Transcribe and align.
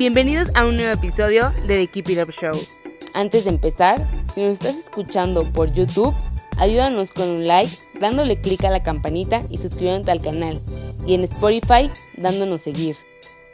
Bienvenidos 0.00 0.48
a 0.54 0.64
un 0.64 0.76
nuevo 0.76 0.92
episodio 0.92 1.52
de 1.66 1.74
The 1.74 1.86
Keep 1.88 2.08
It 2.08 2.18
Up 2.22 2.30
Show. 2.32 2.58
Antes 3.12 3.44
de 3.44 3.50
empezar, 3.50 3.98
si 4.32 4.40
nos 4.40 4.54
estás 4.54 4.76
escuchando 4.76 5.44
por 5.52 5.74
YouTube, 5.74 6.14
ayúdanos 6.56 7.10
con 7.10 7.28
un 7.28 7.46
like, 7.46 7.70
dándole 8.00 8.40
clic 8.40 8.64
a 8.64 8.70
la 8.70 8.82
campanita 8.82 9.40
y 9.50 9.58
suscribiéndote 9.58 10.10
al 10.10 10.22
canal. 10.22 10.58
Y 11.04 11.12
en 11.12 11.24
Spotify, 11.24 11.90
dándonos 12.16 12.62
seguir. 12.62 12.96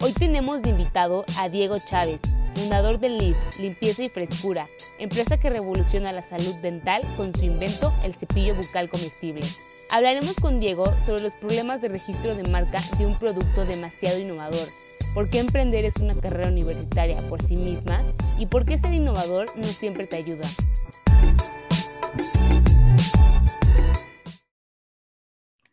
Hoy 0.01 0.13
tenemos 0.13 0.63
de 0.63 0.71
invitado 0.71 1.25
a 1.37 1.49
Diego 1.49 1.79
Chávez, 1.85 2.21
fundador 2.55 3.01
de 3.01 3.09
LIF, 3.09 3.37
Limpieza 3.59 4.05
y 4.05 4.09
Frescura, 4.09 4.69
empresa 5.01 5.41
que 5.41 5.51
revoluciona 5.51 6.13
la 6.13 6.23
salud 6.23 6.55
dental 6.63 7.03
con 7.17 7.35
su 7.35 7.45
invento, 7.45 7.93
el 8.05 8.15
cepillo 8.15 8.55
bucal 8.55 8.89
comestible. 8.89 9.45
Hablaremos 9.91 10.37
con 10.37 10.61
Diego 10.61 10.85
sobre 11.05 11.23
los 11.23 11.35
problemas 11.35 11.83
de 11.83 11.89
registro 11.89 12.37
de 12.37 12.49
marca 12.51 12.81
de 12.99 13.05
un 13.05 13.19
producto 13.19 13.65
demasiado 13.65 14.21
innovador, 14.21 14.69
por 15.17 15.31
qué 15.31 15.39
emprender 15.39 15.87
es 15.87 15.97
una 15.97 16.15
carrera 16.15 16.51
universitaria 16.51 17.17
por 17.31 17.41
sí 17.41 17.57
misma 17.57 18.05
y 18.39 18.45
por 18.45 18.67
qué 18.67 18.77
ser 18.77 18.93
innovador 18.93 19.47
no 19.57 19.65
siempre 19.65 20.07
te 20.07 20.17
ayuda. 20.17 20.47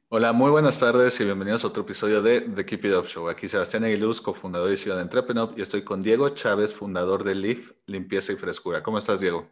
Hola, 0.07 0.31
muy 0.31 0.49
buenas 0.49 0.79
tardes 0.79 1.19
y 1.19 1.25
bienvenidos 1.25 1.65
a 1.65 1.67
otro 1.67 1.83
episodio 1.83 2.21
de 2.21 2.39
The 2.39 2.65
Keep 2.65 2.85
It 2.85 2.93
Up 2.95 3.07
Show. 3.07 3.27
Aquí 3.27 3.49
Sebastián 3.49 3.83
Aguiluz, 3.83 4.21
cofundador 4.21 4.71
y 4.71 4.77
CEO 4.77 4.95
de 4.95 5.01
Entrepreneur, 5.01 5.53
y 5.57 5.61
estoy 5.61 5.83
con 5.83 6.01
Diego 6.01 6.29
Chávez, 6.29 6.73
fundador 6.73 7.25
de 7.25 7.35
LIF, 7.35 7.73
Limpieza 7.85 8.31
y 8.31 8.37
Frescura. 8.37 8.81
¿Cómo 8.81 8.97
estás, 8.97 9.19
Diego? 9.19 9.49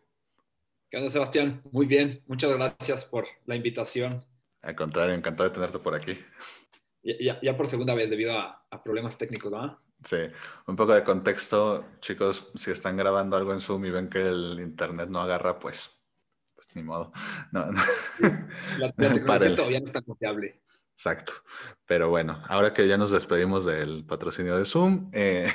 ¿Qué 0.90 0.96
onda, 0.96 1.10
Sebastián? 1.10 1.62
Muy 1.70 1.86
bien. 1.86 2.24
Muchas 2.28 2.54
gracias 2.54 3.04
por 3.04 3.26
la 3.46 3.58
invitación. 3.58 4.24
Al 4.62 4.74
contrario, 4.74 5.16
encantado 5.16 5.50
de 5.50 5.56
tenerte 5.56 5.80
por 5.80 5.96
aquí. 5.96 6.18
Ya, 7.04 7.40
ya 7.42 7.58
por 7.58 7.68
segunda 7.68 7.96
vez 7.96 8.10
debido 8.10 8.38
a, 8.38 8.66
a 8.70 8.84
problemas 8.84 9.18
técnicos, 9.18 9.52
¿no? 9.52 9.80
Sí, 10.04 10.18
un 10.68 10.76
poco 10.76 10.94
de 10.94 11.04
contexto, 11.04 11.86
chicos, 12.00 12.52
si 12.56 12.72
están 12.72 12.98
grabando 12.98 13.38
algo 13.38 13.54
en 13.54 13.60
Zoom 13.60 13.86
y 13.86 13.92
ven 13.92 14.10
que 14.10 14.22
el 14.22 14.60
internet 14.60 15.10
no 15.10 15.20
agarra, 15.20 15.60
pues, 15.60 16.04
pues 16.56 16.68
ni 16.76 16.84
modo. 16.84 17.12
No, 17.52 17.72
no. 17.72 17.82
La, 18.80 18.88
la 18.88 18.92
tecnología 19.12 19.56
todavía 19.56 19.80
no 19.80 19.86
está 19.86 20.02
confiable. 20.02 20.62
Exacto. 21.02 21.34
Pero 21.86 22.10
bueno, 22.10 22.44
ahora 22.48 22.74
que 22.74 22.88
ya 22.88 22.98
nos 22.98 23.12
despedimos 23.12 23.66
del 23.66 24.06
patrocinio 24.06 24.58
de 24.58 24.66
Zoom, 24.66 25.10
eh, 25.14 25.52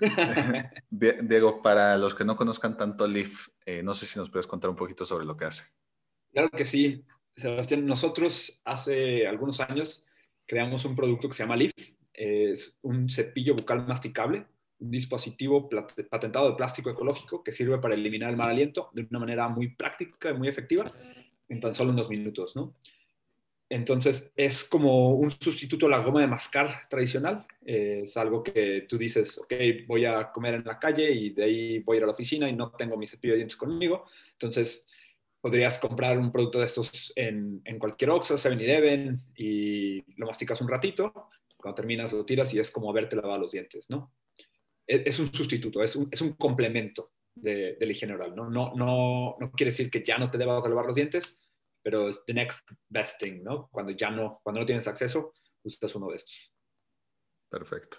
Diego, 0.90 1.62
para 1.62 1.96
los 1.96 2.14
que 2.14 2.24
no 2.24 2.36
conozcan 2.36 2.76
tanto 2.76 3.08
Leaf, 3.08 3.48
eh, 3.64 3.82
no 3.82 3.94
sé 3.94 4.06
si 4.06 4.18
nos 4.18 4.30
puedes 4.30 4.46
contar 4.46 4.70
un 4.70 4.76
poquito 4.76 5.04
sobre 5.04 5.24
lo 5.24 5.36
que 5.36 5.46
hace. 5.46 5.64
Claro 6.32 6.50
que 6.50 6.64
sí, 6.64 7.02
Sebastián. 7.34 7.86
Nosotros 7.86 8.60
hace 8.64 9.26
algunos 9.26 9.60
años 9.60 10.06
creamos 10.46 10.84
un 10.84 10.94
producto 10.94 11.28
que 11.28 11.34
se 11.34 11.42
llama 11.42 11.56
Leaf. 11.56 11.72
Es 12.12 12.78
un 12.82 13.08
cepillo 13.08 13.54
bucal 13.54 13.86
masticable, 13.86 14.46
un 14.78 14.90
dispositivo 14.90 15.68
patentado 16.10 16.50
de 16.50 16.56
plástico 16.56 16.90
ecológico 16.90 17.42
que 17.42 17.52
sirve 17.52 17.78
para 17.78 17.94
eliminar 17.94 18.30
el 18.30 18.36
mal 18.36 18.50
aliento 18.50 18.90
de 18.92 19.06
una 19.10 19.18
manera 19.18 19.48
muy 19.48 19.68
práctica 19.74 20.30
y 20.30 20.34
muy 20.34 20.48
efectiva 20.48 20.90
en 21.48 21.60
tan 21.60 21.74
solo 21.74 21.90
unos 21.90 22.08
minutos, 22.08 22.54
¿no? 22.56 22.74
Entonces, 23.68 24.30
es 24.36 24.62
como 24.62 25.14
un 25.14 25.30
sustituto 25.30 25.86
a 25.86 25.90
la 25.90 25.98
goma 25.98 26.20
de 26.20 26.26
mascar 26.26 26.86
tradicional. 26.88 27.46
Eh, 27.64 28.02
es 28.04 28.16
algo 28.16 28.42
que 28.42 28.86
tú 28.88 28.98
dices, 28.98 29.38
ok, 29.38 29.52
voy 29.86 30.04
a 30.04 30.30
comer 30.30 30.54
en 30.54 30.64
la 30.64 30.78
calle 30.78 31.10
y 31.10 31.30
de 31.30 31.44
ahí 31.44 31.78
voy 31.80 31.96
a 31.96 31.98
ir 31.98 32.02
a 32.04 32.06
la 32.06 32.12
oficina 32.12 32.48
y 32.48 32.52
no 32.52 32.70
tengo 32.72 32.96
mi 32.96 33.06
cepillo 33.06 33.32
de 33.32 33.38
dientes 33.38 33.56
conmigo. 33.56 34.04
Entonces, 34.32 34.86
podrías 35.44 35.78
comprar 35.78 36.18
un 36.18 36.32
producto 36.32 36.58
de 36.58 36.64
estos 36.64 37.12
en, 37.16 37.60
en 37.66 37.78
cualquier 37.78 38.08
Oxxo, 38.08 38.36
7-Eleven 38.36 39.20
y 39.36 40.00
lo 40.18 40.26
masticas 40.26 40.62
un 40.62 40.68
ratito. 40.68 41.28
Cuando 41.54 41.74
terminas 41.74 42.14
lo 42.14 42.24
tiras 42.24 42.54
y 42.54 42.58
es 42.58 42.70
como 42.70 42.88
haberte 42.88 43.14
lavado 43.14 43.40
los 43.40 43.52
dientes, 43.52 43.90
¿no? 43.90 44.14
Es, 44.86 45.02
es 45.04 45.18
un 45.18 45.30
sustituto, 45.34 45.82
es 45.82 45.96
un, 45.96 46.08
es 46.10 46.22
un 46.22 46.32
complemento 46.32 47.12
de, 47.34 47.76
de 47.78 47.86
la 47.86 47.92
higiene 47.92 48.14
oral, 48.14 48.34
¿no? 48.34 48.48
No, 48.48 48.72
no, 48.74 49.36
no 49.38 49.52
quiere 49.52 49.70
decir 49.70 49.90
que 49.90 50.02
ya 50.02 50.16
no 50.16 50.30
te 50.30 50.38
debas 50.38 50.66
lavar 50.66 50.86
los 50.86 50.96
dientes, 50.96 51.38
pero 51.82 52.08
es 52.08 52.24
the 52.24 52.32
next 52.32 52.66
best 52.88 53.20
thing, 53.20 53.42
¿no? 53.42 53.68
Cuando 53.70 53.92
ya 53.92 54.10
no, 54.10 54.40
cuando 54.42 54.60
no 54.60 54.66
tienes 54.66 54.88
acceso, 54.88 55.34
usas 55.62 55.94
uno 55.94 56.08
de 56.08 56.16
estos. 56.16 56.54
Perfecto. 57.50 57.98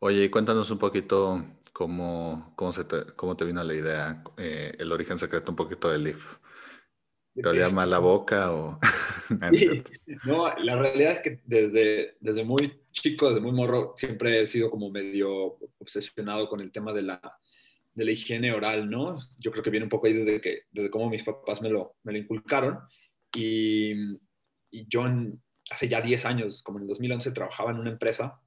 Oye, 0.00 0.30
cuéntanos 0.30 0.70
un 0.70 0.78
poquito 0.78 1.42
cómo, 1.72 2.52
cómo, 2.54 2.70
se 2.70 2.84
te, 2.84 3.06
cómo 3.16 3.34
te 3.34 3.46
vino 3.46 3.64
la 3.64 3.72
idea, 3.72 4.22
eh, 4.36 4.76
el 4.78 4.92
origen 4.92 5.18
secreto 5.18 5.52
un 5.52 5.56
poquito 5.56 5.88
del 5.88 6.04
LIF. 6.04 6.22
¿Te 7.42 7.48
olía 7.48 7.70
mal 7.70 7.90
la 7.90 7.98
boca 7.98 8.52
o...? 8.52 8.78
sí. 9.52 9.82
No, 10.24 10.54
la 10.58 10.76
realidad 10.76 11.12
es 11.12 11.20
que 11.20 11.40
desde, 11.44 12.16
desde 12.20 12.44
muy 12.44 12.80
chico, 12.92 13.28
desde 13.28 13.40
muy 13.40 13.52
morro, 13.52 13.94
siempre 13.96 14.42
he 14.42 14.46
sido 14.46 14.70
como 14.70 14.90
medio 14.90 15.58
obsesionado 15.78 16.48
con 16.48 16.60
el 16.60 16.70
tema 16.70 16.92
de 16.92 17.02
la, 17.02 17.20
de 17.94 18.04
la 18.04 18.10
higiene 18.10 18.52
oral, 18.52 18.90
¿no? 18.90 19.18
Yo 19.38 19.50
creo 19.50 19.62
que 19.62 19.70
viene 19.70 19.84
un 19.84 19.90
poco 19.90 20.06
ahí 20.06 20.12
desde, 20.12 20.40
que, 20.40 20.62
desde 20.70 20.90
cómo 20.90 21.08
mis 21.08 21.22
papás 21.22 21.62
me 21.62 21.70
lo, 21.70 21.96
me 22.02 22.12
lo 22.12 22.18
inculcaron. 22.18 22.78
Y, 23.34 23.92
y 24.70 24.86
yo 24.88 25.06
en, 25.06 25.42
hace 25.70 25.88
ya 25.88 26.00
10 26.00 26.24
años, 26.26 26.62
como 26.62 26.78
en 26.78 26.82
el 26.82 26.88
2011, 26.88 27.30
trabajaba 27.32 27.70
en 27.70 27.78
una 27.78 27.90
empresa 27.90 28.38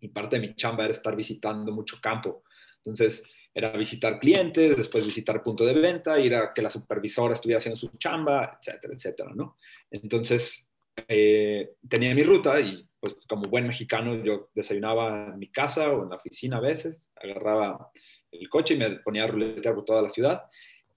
y 0.00 0.08
parte 0.08 0.36
de 0.36 0.48
mi 0.48 0.54
chamba 0.56 0.84
era 0.84 0.92
estar 0.92 1.14
visitando 1.14 1.72
mucho 1.72 1.98
campo. 2.02 2.42
Entonces, 2.78 3.22
era 3.52 3.72
visitar 3.76 4.18
clientes, 4.18 4.76
después 4.76 5.04
visitar 5.04 5.42
punto 5.42 5.64
de 5.64 5.74
venta, 5.74 6.18
ir 6.20 6.34
a 6.34 6.52
que 6.54 6.62
la 6.62 6.70
supervisora 6.70 7.34
estuviera 7.34 7.58
haciendo 7.58 7.76
su 7.76 7.88
chamba, 7.98 8.58
etcétera, 8.60 8.94
etcétera, 8.94 9.30
¿no? 9.34 9.56
Entonces, 9.90 10.72
eh, 11.08 11.72
tenía 11.88 12.14
mi 12.14 12.22
ruta 12.22 12.60
y, 12.60 12.86
pues, 12.98 13.16
como 13.28 13.48
buen 13.48 13.66
mexicano, 13.66 14.22
yo 14.22 14.50
desayunaba 14.54 15.32
en 15.32 15.38
mi 15.38 15.50
casa 15.50 15.90
o 15.90 16.04
en 16.04 16.10
la 16.10 16.16
oficina 16.16 16.58
a 16.58 16.60
veces, 16.60 17.10
agarraba 17.16 17.90
el 18.30 18.48
coche 18.48 18.74
y 18.74 18.78
me 18.78 18.90
ponía 19.00 19.24
a 19.24 19.26
ruletear 19.26 19.74
por 19.74 19.84
toda 19.84 20.02
la 20.02 20.08
ciudad 20.08 20.42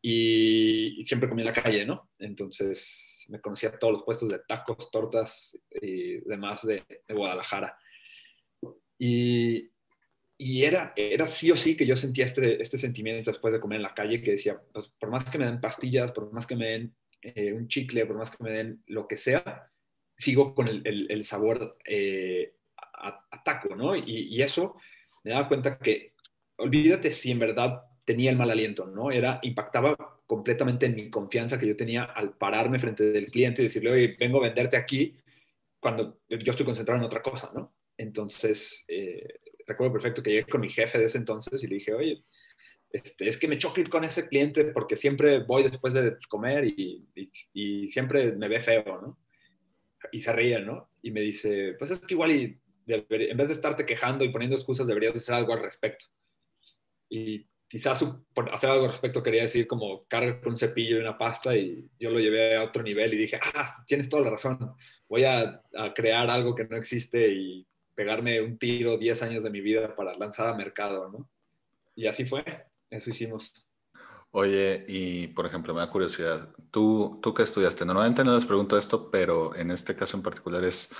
y, 0.02 1.02
siempre 1.04 1.30
comía 1.30 1.44
en 1.44 1.56
la 1.56 1.62
calle, 1.62 1.86
¿no? 1.86 2.10
Entonces 2.20 3.26
me 3.30 3.42
conocía 3.42 3.80
todos 3.80 3.94
los 3.94 4.04
puestos 4.04 4.30
de 4.30 4.40
tacos, 4.48 4.92
tortas 4.92 5.58
y 5.72 6.18
demás 6.30 6.66
de, 6.66 6.84
de 7.08 7.14
Guadalajara. 7.16 7.78
Y, 9.00 9.73
y, 10.44 10.64
era, 10.64 10.94
era 10.96 11.28
sí 11.28 11.52
o 11.52 11.58
sí 11.58 11.76
que 11.76 11.86
yo 11.86 11.96
sentía 11.96 12.26
este, 12.26 12.62
este 12.62 12.78
sentimiento 12.78 13.32
después 13.32 13.54
de 13.54 13.60
comer 13.60 13.78
en 13.78 13.84
la 13.84 13.94
calle 13.94 14.22
que 14.22 14.32
decía, 14.32 14.62
pues 14.72 14.88
por 15.00 15.10
más 15.10 15.30
que 15.30 15.38
me 15.38 15.46
den 15.46 15.62
pastillas, 15.62 16.12
por 16.12 16.32
más 16.32 16.48
que 16.48 16.56
me 16.56 16.68
den 16.68 16.96
eh, 17.22 17.54
un 17.54 17.68
chicle, 17.68 18.06
por 18.06 18.18
más 18.18 18.32
que 18.32 18.44
me 18.44 18.52
den 18.52 18.84
lo 18.88 19.08
que 19.08 19.18
sea, 19.18 19.72
sigo 20.16 20.54
con 20.54 20.68
el, 20.68 20.82
el, 20.86 21.08
el 21.10 21.24
sabor 21.24 21.78
eh, 21.86 22.56
a, 22.76 23.26
a, 23.32 23.44
taco, 23.44 23.76
¿no? 23.76 23.96
Y, 23.96 24.28
y 24.30 24.42
eso 24.42 24.76
me 25.24 25.32
daba 25.32 25.48
cuenta 25.48 25.78
que 25.78 26.14
olvídate 26.58 27.12
si 27.12 27.32
en 27.32 27.40
verdad 27.40 27.82
tenía 28.06 28.32
el 28.32 28.38
mal 28.38 28.52
aliento, 28.52 28.86
¿no? 28.86 29.12
Era, 29.12 29.40
impactaba 29.44 29.96
completamente 30.28 30.86
en 30.86 30.96
mi 30.96 31.10
confianza 31.10 31.60
que 31.60 31.68
yo 31.68 31.76
tenía 31.76 32.04
al 32.04 32.36
pararme 32.38 32.80
frente 32.80 33.12
del 33.12 33.32
cliente 33.32 33.62
y 33.62 33.66
decirle, 33.66 33.92
oye, 33.92 34.16
vengo 34.20 34.40
a 34.40 34.44
venderte 34.44 34.78
aquí 34.78 35.16
cuando 35.80 36.20
yo 36.30 36.52
estoy 36.52 36.66
concentrado 36.66 37.00
en 37.00 37.06
otra 37.06 37.22
cosa, 37.22 37.52
¿no? 37.54 37.76
Entonces, 37.98 38.86
eh, 38.88 39.28
recuerdo 39.66 39.94
perfecto 39.94 40.24
que 40.24 40.32
llegué 40.32 40.46
con 40.46 40.62
mi 40.62 40.70
jefe 40.70 40.98
de 40.98 41.06
ese 41.06 41.18
entonces 41.18 41.64
y 41.64 41.68
le 41.68 41.76
dije, 41.76 41.94
oye, 41.94 42.24
este, 42.94 43.28
es 43.28 43.38
que 43.38 43.48
me 43.48 43.58
choca 43.58 43.82
ir 43.82 43.90
con 43.90 44.04
ese 44.04 44.28
cliente 44.28 44.66
porque 44.66 44.96
siempre 44.96 45.40
voy 45.40 45.64
después 45.64 45.94
de 45.96 46.16
comer 46.30 46.66
y, 46.66 47.08
y, 47.16 47.32
y 47.54 47.88
siempre 47.88 48.34
me 48.34 48.48
ve 48.48 48.62
feo, 48.62 48.84
¿no? 49.02 49.20
Y 50.12 50.22
se 50.22 50.32
ríe, 50.32 50.60
¿no? 50.60 50.92
Y 51.02 51.12
me 51.12 51.22
dice, 51.22 51.74
pues 51.80 51.90
es 51.90 52.00
que 52.00 52.14
igual 52.14 52.32
y 52.32 52.60
debería, 52.86 53.32
en 53.32 53.38
vez 53.38 53.48
de 53.48 53.56
estarte 53.56 53.86
quejando 53.86 54.24
y 54.24 54.30
poniendo 54.30 54.56
excusas, 54.56 54.86
deberías 54.86 55.16
hacer 55.16 55.34
algo 55.34 55.54
al 55.54 55.64
respecto. 55.64 56.06
Y 57.10 57.48
quizás 57.68 58.04
hacer 58.52 58.70
algo 58.70 58.86
al 58.86 58.92
respecto 58.92 59.24
quería 59.24 59.42
decir 59.42 59.66
como 59.66 60.06
cargar 60.06 60.42
con 60.42 60.52
un 60.52 60.58
cepillo 60.58 60.98
y 60.98 61.02
una 61.02 61.18
pasta 61.18 61.56
y 61.56 61.90
yo 61.98 62.12
lo 62.12 62.20
llevé 62.20 62.56
a 62.56 62.64
otro 62.64 62.84
nivel 62.84 63.14
y 63.16 63.18
dije, 63.18 63.40
ah, 63.42 63.66
tienes 63.88 64.08
toda 64.08 64.24
la 64.24 64.30
razón, 64.30 64.76
voy 65.10 65.24
a, 65.24 65.64
a 65.76 65.94
crear 65.96 66.30
algo 66.30 66.54
que 66.54 66.66
no 66.66 66.78
existe 66.78 67.28
y 67.34 67.66
pegarme 67.96 68.42
un 68.42 68.58
tiro 68.58 68.98
10 68.98 69.22
años 69.24 69.44
de 69.44 69.50
mi 69.50 69.62
vida 69.62 69.96
para 69.96 70.18
lanzar 70.18 70.48
a 70.48 70.54
mercado, 70.54 71.10
¿no? 71.10 71.30
Y 71.96 72.08
así 72.08 72.26
fue, 72.26 72.44
eso 72.90 73.10
hicimos. 73.10 73.54
Oye, 74.32 74.84
y 74.88 75.28
por 75.28 75.46
ejemplo, 75.46 75.76
me 75.76 75.82
da 75.82 75.90
curiosidad, 75.90 76.50
¿tú, 76.72 77.20
tú 77.22 77.34
qué 77.34 77.44
estudiaste? 77.44 77.86
Normalmente 77.86 78.24
no 78.24 78.34
les 78.34 78.46
pregunto 78.46 78.78
esto, 78.78 79.12
pero 79.12 79.56
en 79.56 79.70
este 79.70 79.96
caso 79.96 80.18
en 80.18 80.24
particular 80.24 80.64
es, 80.64 80.92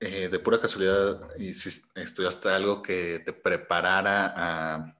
eh, 0.00 0.28
de 0.28 0.38
pura 0.38 0.60
casualidad 0.60 1.28
estudiaste 1.38 2.50
algo 2.50 2.82
que 2.82 3.22
te 3.24 3.32
preparara 3.32 4.94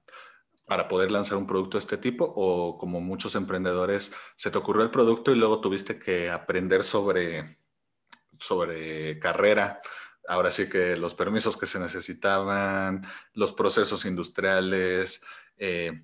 para 0.65 0.87
poder 0.87 1.09
lanzar 1.09 1.37
un 1.37 1.47
producto 1.47 1.77
de 1.77 1.81
este 1.81 1.97
tipo 1.97 2.25
o 2.35 2.77
como 2.77 2.99
muchos 2.99 3.35
emprendedores 3.35 4.13
se 4.35 4.51
te 4.51 4.57
ocurrió 4.57 4.83
el 4.83 4.91
producto 4.91 5.31
y 5.31 5.35
luego 5.35 5.61
tuviste 5.61 5.97
que 5.97 6.29
aprender 6.29 6.83
sobre, 6.83 7.59
sobre 8.39 9.19
carrera? 9.19 9.81
Ahora 10.27 10.51
sí 10.51 10.69
que 10.69 10.95
los 10.95 11.15
permisos 11.15 11.57
que 11.57 11.65
se 11.65 11.79
necesitaban, 11.79 13.05
los 13.33 13.53
procesos 13.53 14.05
industriales, 14.05 15.21
eh, 15.57 16.03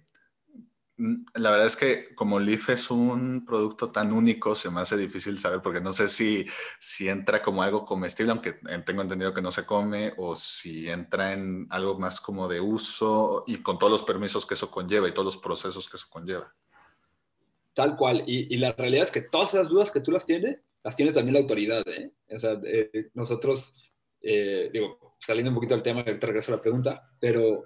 la 0.98 1.52
verdad 1.52 1.68
es 1.68 1.76
que 1.76 2.16
como 2.16 2.40
Leaf 2.40 2.70
es 2.70 2.90
un 2.90 3.46
producto 3.46 3.92
tan 3.92 4.14
único, 4.14 4.56
se 4.56 4.70
me 4.72 4.80
hace 4.80 4.96
difícil 4.96 5.38
saber 5.40 5.62
porque 5.62 5.82
no 5.82 5.92
sé 5.92 6.08
si, 6.08 6.46
si 6.80 7.10
entra 7.10 7.42
como 7.42 7.62
algo 7.62 7.86
comestible, 7.86 8.32
aunque 8.32 8.54
tengo 8.86 9.02
entendido 9.02 9.34
que 9.34 9.42
no 9.42 9.52
se 9.52 9.66
come, 9.66 10.14
o 10.18 10.36
si 10.36 10.90
entra 10.90 11.34
en 11.34 11.68
algo 11.70 12.00
más 12.00 12.22
como 12.22 12.48
de 12.48 12.62
uso 12.62 13.44
y 13.46 13.58
con 13.58 13.78
todos 13.78 13.92
los 13.92 14.04
permisos 14.04 14.46
que 14.46 14.54
eso 14.54 14.72
conlleva 14.72 15.10
y 15.10 15.14
todos 15.14 15.26
los 15.26 15.38
procesos 15.38 15.90
que 15.90 15.98
eso 15.98 16.08
conlleva. 16.10 16.54
Tal 17.74 17.98
cual. 17.98 18.24
Y, 18.26 18.56
la 18.56 18.72
realidad 18.72 19.04
es 19.04 19.12
que 19.12 19.22
todas 19.22 19.54
esas 19.54 19.68
dudas 19.68 19.92
que 19.92 20.00
tú 20.00 20.12
las 20.12 20.26
tienes, 20.26 20.60
las 20.82 20.96
tiene 20.96 21.12
también 21.12 21.34
la 21.34 21.42
autoridad. 21.42 21.86
¿eh? 21.90 22.10
O 22.30 22.40
sea, 22.40 22.58
eh, 22.64 23.10
nosotros, 23.14 23.85
eh, 24.28 24.70
digo, 24.74 25.12
saliendo 25.20 25.52
un 25.52 25.56
poquito 25.56 25.76
del 25.76 25.84
tema, 25.84 26.04
te 26.04 26.14
regreso 26.14 26.52
a 26.52 26.56
la 26.56 26.62
pregunta, 26.62 27.12
pero 27.20 27.66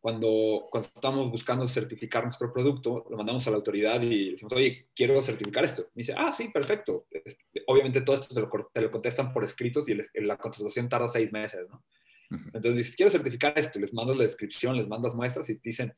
cuando, 0.00 0.66
cuando 0.70 0.88
estamos 0.88 1.30
buscando 1.30 1.66
certificar 1.66 2.24
nuestro 2.24 2.50
producto, 2.50 3.04
lo 3.10 3.18
mandamos 3.18 3.46
a 3.46 3.50
la 3.50 3.58
autoridad 3.58 4.00
y 4.00 4.30
decimos, 4.30 4.52
oye, 4.54 4.88
quiero 4.96 5.20
certificar 5.20 5.64
esto. 5.64 5.82
Me 5.94 6.00
dice, 6.00 6.14
ah, 6.16 6.32
sí, 6.32 6.48
perfecto. 6.48 7.06
Este, 7.10 7.62
obviamente 7.66 8.00
todo 8.00 8.16
esto 8.16 8.34
te 8.34 8.40
lo, 8.40 8.70
te 8.72 8.80
lo 8.80 8.90
contestan 8.90 9.30
por 9.30 9.44
escritos 9.44 9.86
y 9.90 10.22
la 10.22 10.38
contestación 10.38 10.88
tarda 10.88 11.08
seis 11.08 11.30
meses, 11.32 11.68
¿no? 11.68 11.84
Entonces 12.30 12.76
dices, 12.76 12.96
quiero 12.96 13.10
certificar 13.10 13.52
esto, 13.56 13.78
les 13.78 13.92
mandas 13.92 14.16
la 14.16 14.24
descripción, 14.24 14.76
les 14.76 14.88
mandas 14.88 15.14
muestras 15.14 15.50
y 15.50 15.56
te 15.56 15.68
dicen, 15.68 15.92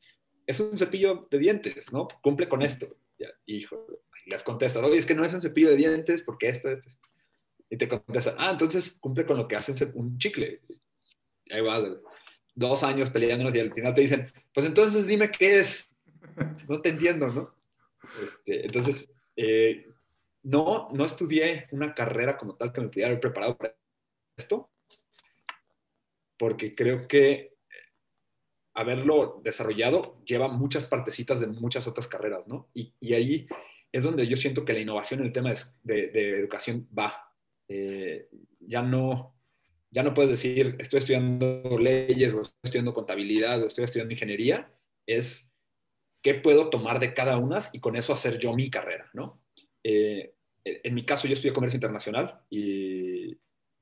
es 0.45 0.59
un 0.59 0.77
cepillo 0.77 1.27
de 1.29 1.37
dientes, 1.37 1.93
¿no? 1.93 2.07
Cumple 2.21 2.49
con 2.49 2.61
esto. 2.61 2.97
Y, 3.45 3.55
hijo, 3.55 3.85
y 4.25 4.31
les 4.31 4.43
contestas, 4.43 4.83
oye, 4.83 4.97
es 4.97 5.05
que 5.05 5.15
no 5.15 5.23
es 5.23 5.33
un 5.33 5.41
cepillo 5.41 5.69
de 5.69 5.77
dientes 5.77 6.23
porque 6.23 6.49
esto, 6.49 6.69
esto, 6.69 6.89
esto. 6.89 7.07
Y 7.73 7.77
te 7.77 7.87
contestan, 7.87 8.35
ah, 8.37 8.51
entonces 8.51 8.99
cumple 8.99 9.25
con 9.25 9.35
lo 9.35 9.47
que 9.47 9.55
hace 9.55 9.73
un, 9.95 10.19
chicle. 10.19 10.61
Ahí 11.49 11.59
va, 11.59 11.81
dos 12.53 12.83
años 12.83 13.09
peleándonos 13.09 13.55
y 13.55 13.61
al 13.61 13.73
final 13.73 13.95
te 13.95 14.01
dicen, 14.01 14.27
pues 14.53 14.67
entonces 14.67 15.07
dime 15.07 15.31
qué 15.31 15.59
es. 15.59 15.89
No 16.69 16.81
te 16.81 16.89
entiendo, 16.89 17.29
¿no? 17.29 17.55
Este, 18.21 18.67
entonces, 18.67 19.11
eh, 19.35 19.87
no, 20.43 20.89
no 20.93 21.03
estudié 21.03 21.67
una 21.71 21.95
carrera 21.95 22.37
como 22.37 22.55
tal 22.55 22.71
que 22.71 22.81
me 22.81 22.89
pudiera 22.89 23.07
haber 23.07 23.19
preparado 23.19 23.57
para 23.57 23.75
esto, 24.37 24.69
porque 26.37 26.75
creo 26.75 27.07
que 27.07 27.55
haberlo 28.75 29.41
desarrollado 29.43 30.23
lleva 30.25 30.47
muchas 30.47 30.85
partecitas 30.85 31.39
de 31.39 31.47
muchas 31.47 31.87
otras 31.87 32.07
carreras, 32.07 32.45
¿no? 32.45 32.69
Y, 32.75 32.93
y 32.99 33.15
ahí 33.15 33.47
es 33.91 34.03
donde 34.03 34.27
yo 34.27 34.37
siento 34.37 34.63
que 34.63 34.73
la 34.73 34.79
innovación 34.79 35.21
en 35.21 35.25
el 35.25 35.33
tema 35.33 35.51
de, 35.81 36.07
de, 36.09 36.39
educación 36.39 36.87
va. 36.95 37.32
Eh, 37.75 38.29
ya 38.59 38.83
no, 38.83 39.35
ya 39.89 40.03
no 40.03 40.13
puedes 40.13 40.29
decir, 40.29 40.75
estoy 40.77 40.99
estudiando 40.99 41.75
leyes 41.79 42.31
o 42.33 42.43
estoy 42.43 42.59
estudiando 42.61 42.93
contabilidad 42.93 43.63
o 43.63 43.65
estoy 43.65 43.83
estudiando 43.85 44.13
ingeniería, 44.13 44.71
es 45.07 45.51
qué 46.21 46.35
puedo 46.35 46.69
tomar 46.69 46.99
de 46.99 47.15
cada 47.15 47.39
una 47.39 47.57
y 47.73 47.79
con 47.79 47.95
eso 47.95 48.13
hacer 48.13 48.37
yo 48.37 48.53
mi 48.53 48.69
carrera, 48.69 49.09
¿no? 49.13 49.41
Eh, 49.83 50.35
en 50.63 50.93
mi 50.93 51.03
caso, 51.03 51.27
yo 51.27 51.33
estudié 51.33 51.51
comercio 51.51 51.77
internacional 51.77 52.41
y 52.47 53.33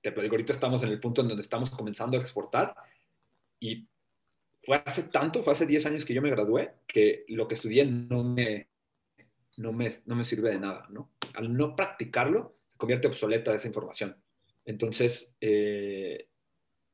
te 0.01 0.11
digo, 0.11 0.35
ahorita 0.35 0.53
estamos 0.53 0.81
en 0.83 0.89
el 0.89 1.01
punto 1.01 1.21
en 1.21 1.27
donde 1.27 1.43
estamos 1.43 1.69
comenzando 1.69 2.17
a 2.17 2.21
exportar 2.21 2.73
y 3.59 3.89
fue 4.63 4.81
hace 4.85 5.03
tanto, 5.03 5.43
fue 5.43 5.51
hace 5.51 5.65
10 5.65 5.85
años 5.87 6.05
que 6.05 6.13
yo 6.13 6.21
me 6.21 6.29
gradué, 6.29 6.75
que 6.87 7.25
lo 7.27 7.45
que 7.45 7.55
estudié 7.55 7.83
no 7.85 8.23
me, 8.23 8.69
no 9.57 9.73
me, 9.73 9.89
no 10.05 10.15
me 10.15 10.23
sirve 10.23 10.49
de 10.51 10.59
nada, 10.59 10.87
¿no? 10.89 11.11
Al 11.33 11.53
no 11.53 11.75
practicarlo, 11.75 12.60
convierte 12.81 13.07
obsoleta 13.07 13.53
esa 13.53 13.67
información. 13.67 14.17
Entonces, 14.65 15.35
eh, 15.39 16.29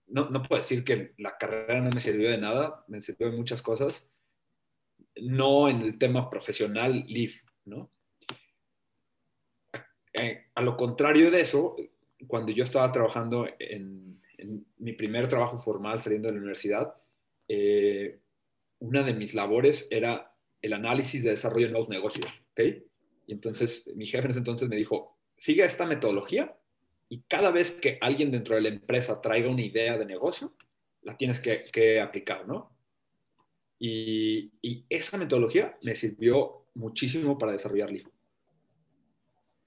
no, 0.08 0.30
no, 0.30 0.44
puedo 0.44 0.62
decir 0.62 0.84
que 0.84 1.14
la 1.18 1.38
carrera 1.38 1.80
no 1.80 1.92
me 1.92 2.02
sirvió 2.02 2.30
de 2.30 2.38
nada, 2.38 2.84
me 2.90 3.02
sirvió 3.02 3.32
de 3.32 3.38
muchas 3.38 3.62
cosas, 3.62 4.06
no 5.16 5.70
en 5.70 5.82
el 5.82 5.98
tema 5.98 6.30
profesional 6.30 7.06
LIF, 7.08 7.42
¿no? 7.64 7.90
A, 10.56 10.62
lo 10.62 10.76
contrario 10.76 11.32
de 11.32 11.40
eso, 11.40 11.78
cuando 12.28 12.52
yo 12.52 12.66
estaba 12.66 12.92
trabajando 12.92 13.48
en, 13.58 14.20
mi 14.80 14.92
primer 14.92 15.30
trabajo 15.30 15.58
formal 15.58 16.02
saliendo 16.02 16.28
de 16.28 16.34
la 16.34 16.40
universidad, 16.40 16.96
eh, 17.48 18.20
una 18.80 19.04
de 19.04 19.14
mis 19.14 19.34
labores 19.34 19.88
era 19.90 20.36
el 20.62 20.74
análisis 20.74 21.24
de 21.24 21.30
desarrollo 21.30 21.68
de 21.68 21.72
nuevos 21.72 21.90
negocios, 21.90 22.28
¿ok? 22.52 22.60
Y 23.28 23.34
entonces 23.34 23.90
mi 23.96 24.06
jefe 24.06 24.26
en 24.26 24.32
ese 24.32 24.40
entonces 24.40 24.68
me 24.68 24.76
dijo, 24.76 25.17
sigue 25.38 25.64
esta 25.64 25.86
metodología 25.86 26.58
y 27.10 27.22
cada 27.24 27.52
vez 27.52 27.72
que 27.72 27.98
alguien 28.02 28.32
dentro 28.32 28.56
de 28.56 28.62
la 28.62 28.70
empresa 28.70 29.22
traiga 29.22 29.50
una 29.50 29.62
idea 29.62 29.98
de 29.98 30.06
negocio, 30.06 30.56
la 31.04 31.16
tienes 31.16 31.40
que, 31.40 32.02
aplicar, 32.02 32.48
¿no? 32.48 32.76
Y, 33.80 34.52
esa 34.90 35.18
metodología 35.18 35.78
me 35.82 35.96
sirvió 35.96 36.68
muchísimo 36.74 37.38
para 37.38 37.54
desarrollar 37.54 37.92
LIFO. 37.92 38.12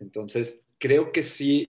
Entonces, 0.01 0.63
creo 0.79 1.13
que 1.13 1.23
sí, 1.23 1.69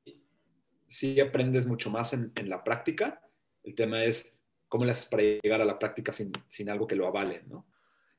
sí 0.88 1.20
aprendes 1.20 1.66
mucho 1.66 1.90
más 1.90 2.14
en, 2.14 2.32
la 2.50 2.64
práctica. 2.64 3.22
El 3.64 3.76
tema 3.76 4.04
es 4.04 4.38
cómo 4.68 4.84
le 4.84 4.92
haces 4.92 5.06
para 5.06 5.24
llegar 5.24 5.62
a 5.62 5.66
la 5.66 5.80
práctica 5.80 6.12
sin, 6.12 6.32
sin 6.48 6.70
algo 6.70 6.88
que 6.88 6.96
lo 6.96 7.08
avale, 7.08 7.44
¿no? 7.48 7.68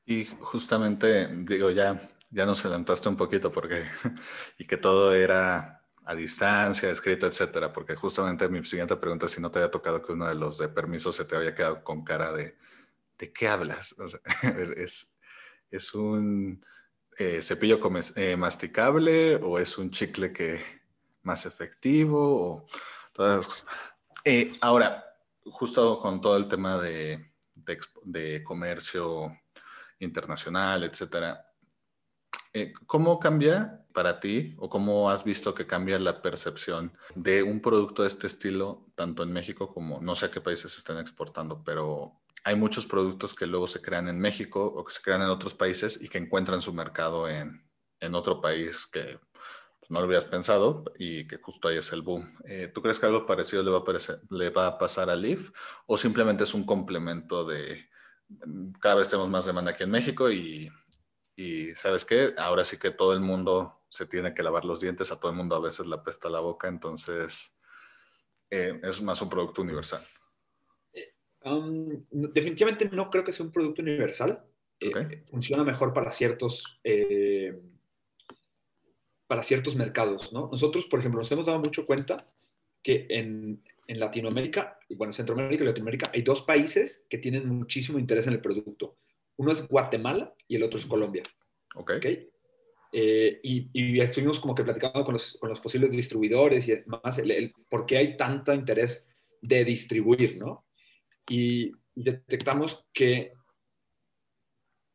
Y 0.05 0.25
justamente, 0.25 1.27
digo, 1.43 1.71
ya, 1.71 2.09
ya 2.33 2.45
nos 2.45 2.65
adelantaste 2.65 3.07
un 3.09 3.15
poquito 3.15 3.51
porque, 3.51 3.85
y 4.57 4.65
que 4.65 4.77
todo 4.77 5.13
era 5.13 5.81
a 6.05 6.15
distancia, 6.15 6.89
escrito, 6.89 7.27
etcétera, 7.27 7.71
porque 7.71 7.95
justamente 7.95 8.49
mi 8.49 8.65
siguiente 8.65 8.97
pregunta 8.97 9.27
es 9.27 9.31
si 9.31 9.41
no 9.41 9.51
te 9.51 9.59
había 9.59 9.71
tocado 9.71 10.01
que 10.01 10.11
uno 10.11 10.27
de 10.27 10.35
los 10.35 10.57
de 10.57 10.67
permisos 10.67 11.15
se 11.15 11.25
te 11.25 11.35
había 11.37 11.55
quedado 11.55 11.83
con 11.83 12.03
cara 12.03 12.33
de 12.33 12.57
¿de 13.17 13.31
qué 13.31 13.47
hablas? 13.47 13.95
es, 14.77 15.15
es 15.71 15.93
un 15.93 16.65
eh, 17.17 17.41
cepillo 17.41 17.79
eh, 18.15 18.35
masticable 18.35 19.35
o 19.35 19.59
es 19.59 19.77
un 19.77 19.91
chicle 19.91 20.33
que 20.33 20.59
más 21.21 21.45
efectivo 21.45 22.17
o 22.19 22.67
todas 23.13 23.65
eh, 24.25 24.51
ahora, 24.61 25.03
justo 25.45 25.99
con 25.99 26.21
todo 26.21 26.37
el 26.37 26.47
tema 26.47 26.81
de, 26.81 27.31
de, 27.55 27.79
de 28.03 28.43
comercio 28.43 29.37
internacional, 29.99 30.83
etcétera, 30.83 31.52
¿cómo 32.85 33.19
cambia 33.19 33.83
para 33.93 34.19
ti 34.19 34.55
o 34.57 34.69
cómo 34.69 35.09
has 35.09 35.23
visto 35.23 35.53
que 35.53 35.67
cambia 35.67 35.99
la 35.99 36.21
percepción 36.21 36.91
de 37.15 37.43
un 37.43 37.61
producto 37.61 38.01
de 38.01 38.09
este 38.09 38.27
estilo, 38.27 38.87
tanto 38.95 39.23
en 39.23 39.31
México 39.31 39.73
como 39.73 40.01
no 40.01 40.15
sé 40.15 40.25
a 40.25 40.31
qué 40.31 40.41
países 40.41 40.77
están 40.77 40.97
exportando, 40.97 41.63
pero 41.63 42.19
hay 42.43 42.55
muchos 42.55 42.85
productos 42.85 43.33
que 43.33 43.47
luego 43.47 43.67
se 43.67 43.81
crean 43.81 44.09
en 44.09 44.19
México 44.19 44.65
o 44.65 44.83
que 44.83 44.93
se 44.93 45.01
crean 45.01 45.21
en 45.21 45.29
otros 45.29 45.53
países 45.53 46.01
y 46.01 46.09
que 46.09 46.17
encuentran 46.17 46.61
su 46.61 46.73
mercado 46.73 47.29
en, 47.29 47.65
en 47.99 48.15
otro 48.15 48.41
país 48.41 48.85
que 48.85 49.19
pues, 49.79 49.91
no 49.91 49.99
lo 49.99 50.05
habrías 50.05 50.25
pensado 50.25 50.83
y 50.97 51.25
que 51.25 51.37
justo 51.37 51.67
ahí 51.67 51.77
es 51.77 51.91
el 51.93 52.01
boom. 52.01 52.37
Eh, 52.45 52.69
¿Tú 52.73 52.81
crees 52.81 52.99
que 52.99 53.05
algo 53.05 53.25
parecido 53.25 53.63
le 53.63 53.71
va, 53.71 53.79
a 53.79 54.33
le 54.35 54.49
va 54.49 54.67
a 54.67 54.77
pasar 54.77 55.09
a 55.09 55.15
Leaf 55.15 55.51
o 55.85 55.97
simplemente 55.97 56.43
es 56.43 56.53
un 56.53 56.65
complemento 56.65 57.45
de 57.45 57.89
cada 58.79 58.95
vez 58.95 59.09
tenemos 59.09 59.29
más 59.29 59.45
demanda 59.45 59.71
aquí 59.71 59.83
en 59.83 59.91
México 59.91 60.31
y 60.31 60.71
y 61.35 61.73
sabes 61.75 62.05
qué, 62.05 62.33
ahora 62.37 62.63
sí 62.63 62.77
que 62.77 62.91
todo 62.91 63.13
el 63.13 63.21
mundo 63.21 63.81
se 63.89 64.05
tiene 64.05 64.33
que 64.33 64.43
lavar 64.43 64.65
los 64.65 64.81
dientes, 64.81 65.11
a 65.11 65.19
todo 65.19 65.31
el 65.31 65.37
mundo 65.37 65.55
a 65.55 65.59
veces 65.59 65.85
la 65.85 66.03
pesta 66.03 66.29
la 66.29 66.39
boca, 66.39 66.67
entonces 66.67 67.57
eh, 68.49 68.79
es 68.83 69.01
más 69.01 69.21
un 69.21 69.29
producto 69.29 69.61
universal. 69.61 70.01
Eh, 70.93 71.13
um, 71.45 71.87
definitivamente 72.11 72.89
no 72.91 73.09
creo 73.09 73.23
que 73.23 73.31
sea 73.31 73.45
un 73.45 73.51
producto 73.51 73.81
universal. 73.81 74.43
Eh, 74.79 75.23
funciona 75.27 75.63
mejor 75.63 75.93
para 75.93 76.11
ciertos, 76.11 76.79
para 79.27 79.43
ciertos 79.43 79.75
mercados. 79.75 80.33
¿no? 80.33 80.49
Nosotros, 80.51 80.85
por 80.87 80.99
ejemplo, 80.99 81.21
nos 81.21 81.31
hemos 81.31 81.45
dado 81.45 81.59
mucho 81.59 81.85
cuenta 81.85 82.27
que 82.81 83.07
en, 83.09 83.63
en 83.87 83.99
Latinoamérica, 83.99 84.77
bueno, 84.89 85.13
Centroamérica 85.13 85.63
y 85.63 85.67
Latinoamérica, 85.67 86.11
hay 86.13 86.21
dos 86.21 86.41
países 86.41 87.05
que 87.09 87.17
tienen 87.17 87.47
muchísimo 87.47 87.97
interés 87.97 88.27
en 88.27 88.33
el 88.33 88.41
producto. 88.41 88.97
Uno 89.37 89.51
es 89.51 89.67
Guatemala 89.67 90.33
y 90.47 90.55
el 90.55 90.63
otro 90.63 90.79
es 90.79 90.85
Colombia. 90.85 91.23
Ok. 91.75 91.93
¿okay? 91.97 92.29
Eh, 92.95 93.39
y, 93.41 93.99
estuvimos 93.99 94.39
como 94.39 94.53
que 94.53 94.63
platicando 94.63 95.03
con 95.03 95.13
los, 95.13 95.35
con 95.39 95.49
los 95.49 95.59
posibles 95.59 95.89
distribuidores 95.89 96.67
y 96.67 96.77
más 96.85 97.17
el, 97.17 97.51
por 97.67 97.87
qué 97.87 97.97
hay 97.97 98.17
tanto 98.17 98.53
interés 98.53 99.07
de 99.41 99.65
distribuir, 99.65 100.37
¿no? 100.37 100.67
Y, 101.27 101.71
detectamos 101.95 102.87
que, 102.91 103.33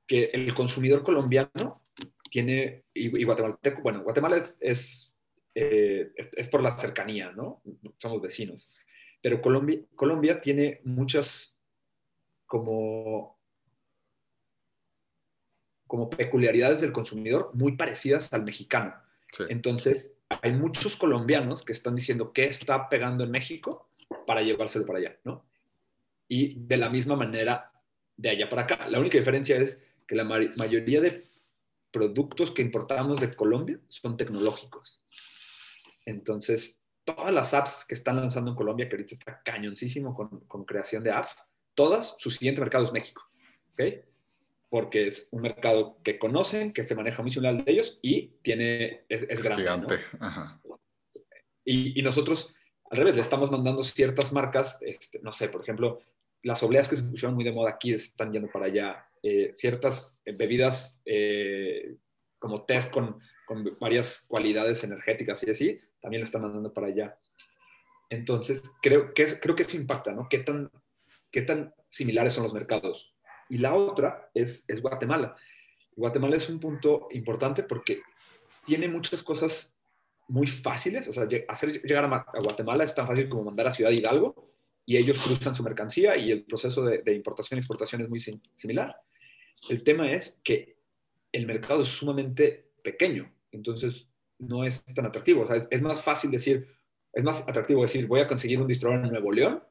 que 0.07 0.25
el 0.33 0.53
consumidor 0.55 1.05
colombiano 1.05 1.85
tiene, 2.31 2.85
y, 2.95 3.25
guatemalteco, 3.25 3.83
bueno, 3.83 4.03
Guatemala 4.03 4.37
es, 4.37 4.57
es, 4.61 5.15
eh, 5.55 6.13
es, 6.17 6.49
por 6.49 6.63
la 6.63 6.73
cercanía, 6.73 7.33
¿no? 7.33 7.63
Somos 7.99 8.21
vecinos. 8.21 8.71
Pero 9.21 9.41
Colombia, 9.41 9.81
Colombia 9.95 10.41
tiene 10.41 10.81
muchas 10.85 11.57
como, 12.47 13.38
como 15.89 16.09
peculiaridades 16.09 16.81
del 16.81 16.93
consumidor 16.93 17.51
muy 17.55 17.73
parecidas 17.73 18.33
al 18.33 18.45
mexicano. 18.45 18.95
Entonces, 19.49 20.15
hay 20.29 20.53
muchos 20.53 20.97
colombianos 20.97 21.63
que 21.63 21.73
están 21.73 21.97
diciendo 21.97 22.33
qué 22.33 22.45
está 22.45 22.89
pegando 22.89 23.25
en 23.25 23.31
México 23.31 23.91
para 24.27 24.43
llevárselo 24.43 24.87
para 24.87 25.01
allá, 25.01 25.19
¿no? 25.25 25.45
Y 26.29 26.61
de 26.61 26.77
la 26.77 26.91
misma 26.91 27.17
manera, 27.17 27.73
de 28.17 28.31
allá 28.31 28.49
para 28.49 28.63
acá. 28.63 28.87
La 28.89 29.01
única 29.01 29.19
diferencia 29.19 29.57
es 29.57 29.83
que 30.07 30.15
la 30.15 30.25
mayoría 30.25 31.01
de 31.01 31.29
productos 31.91 32.51
que 32.51 32.63
importamos 32.63 33.21
de 33.21 33.35
Colombia 33.35 33.81
son 33.87 34.17
tecnológicos. 34.17 35.01
Entonces, 36.05 36.83
todas 37.05 37.33
las 37.33 37.55
apps 37.55 37.87
que 37.87 37.95
están 37.95 38.17
lanzando 38.17 38.51
en 38.51 38.57
Colombia, 38.57 38.89
que 38.89 38.97
ahorita 38.97 39.15
está 39.15 39.43
cañoncísimo 39.43 40.15
con, 40.15 40.65
creación 40.65 41.03
de 41.03 41.11
apps, 41.11 41.37
todas, 41.75 42.15
su 42.19 42.31
siguiente 42.31 42.61
mercado 42.61 42.85
es 42.85 42.93
México. 42.93 43.23
¿ok? 43.73 44.08
Porque 44.71 45.07
es 45.07 45.29
un 45.31 45.43
mercado 45.43 45.99
que 46.03 46.19
conocen, 46.19 46.73
que 46.73 46.87
se 46.87 46.95
maneja 46.95 47.23
muy 47.23 47.31
similar 47.31 47.65
de 47.65 47.73
ellos 47.73 47.99
y 48.03 48.29
tiene, 48.43 49.05
es, 49.09 49.43
grande. 49.43 49.99
Y, 51.65 52.01
nosotros, 52.03 52.55
al 52.91 52.99
revés, 52.99 53.17
le 53.17 53.23
estamos 53.23 53.51
mandando 53.51 53.83
ciertas 53.83 54.33
marcas, 54.33 54.79
este, 54.83 55.21
no 55.23 55.33
sé, 55.33 55.49
por 55.49 55.63
ejemplo, 55.63 55.99
las 56.43 56.63
obleas 56.63 56.89
que 56.89 56.97
se 56.97 57.03
pusieron 57.03 57.35
muy 57.35 57.45
de 57.45 57.53
moda 57.53 57.71
aquí 57.71 57.93
están 57.93 58.33
yendo 58.33 58.49
para 58.51 58.67
allá. 58.67 59.05
Eh, 59.23 59.53
ciertas 59.55 60.19
bebidas 60.25 61.01
eh, 61.05 61.97
como 62.39 62.65
test 62.65 62.91
con, 62.91 63.21
con, 63.47 63.77
varias 63.81 64.25
cualidades 64.29 64.85
energéticas 64.85 65.43
y 65.43 65.51
así, 65.51 65.81
también 66.01 66.21
lo 66.21 66.25
están 66.25 66.43
mandando 66.43 66.73
para 66.73 66.87
allá. 66.87 67.19
Entonces, 68.11 68.63
creo 68.81 69.13
que, 69.13 69.39
creo 69.41 69.55
que 69.55 69.63
eso 69.63 69.77
impacta, 69.77 70.13
¿no? 70.13 70.29
¿Qué 70.29 70.39
tan, 70.39 70.71
qué 71.31 71.43
tan 71.43 71.75
similares 71.91 72.33
son 72.33 72.45
los 72.45 72.55
mercados? 72.55 73.15
Y 73.49 73.59
la 73.59 73.75
otra 73.75 74.31
es, 74.35 74.65
Guatemala. 74.81 75.35
Guatemala 75.97 76.37
es 76.37 76.49
un 76.49 76.61
punto 76.61 77.09
importante 77.13 77.63
porque 77.63 78.03
tiene 78.65 78.89
muchas 78.89 79.23
cosas 79.23 79.75
muy 80.29 80.47
fáciles, 80.47 81.09
o 81.09 81.13
sea, 81.13 81.27
hacer 81.49 81.81
llegar 81.83 82.05
a, 82.05 82.41
Guatemala 82.41 82.85
es 82.85 82.95
tan 82.95 83.07
fácil 83.07 83.29
como 83.29 83.45
mandar 83.45 83.69
a 83.69 83.75
Ciudad 83.75 83.91
Hidalgo 83.91 84.53
y 84.85 84.99
ellos 84.99 85.19
cruzan 85.19 85.55
su 85.55 85.63
mercancía 85.63 86.17
y 86.17 86.31
el 86.31 86.45
proceso 86.45 86.85
de, 86.85 86.99
de 87.03 87.15
importación 87.15 87.57
y 87.57 87.61
exportación 87.61 88.03
es 88.03 88.11
muy 88.11 88.21
similar. 88.21 88.95
El 89.71 89.83
tema 89.83 90.11
es 90.13 90.41
que 90.45 90.77
el 91.33 91.47
mercado 91.47 91.81
es 91.81 91.89
sumamente 91.89 92.71
pequeño, 92.83 93.33
entonces 93.53 94.09
no 94.39 94.65
es 94.65 94.85
tan 94.85 95.07
atractivo. 95.07 95.43
O 95.43 95.47
sea, 95.47 95.67
es 95.71 95.83
más 95.83 96.03
fácil 96.03 96.31
decir, 96.31 96.69
es 97.13 97.25
más 97.25 97.41
atractivo 97.43 97.83
decir, 97.83 98.07
voy 98.07 98.21
a 98.21 98.27
conseguir 98.27 98.61
un 98.61 98.67
distribuidor 98.67 99.05
en 99.05 99.11
Nuevo 99.11 99.33
León 99.33 99.63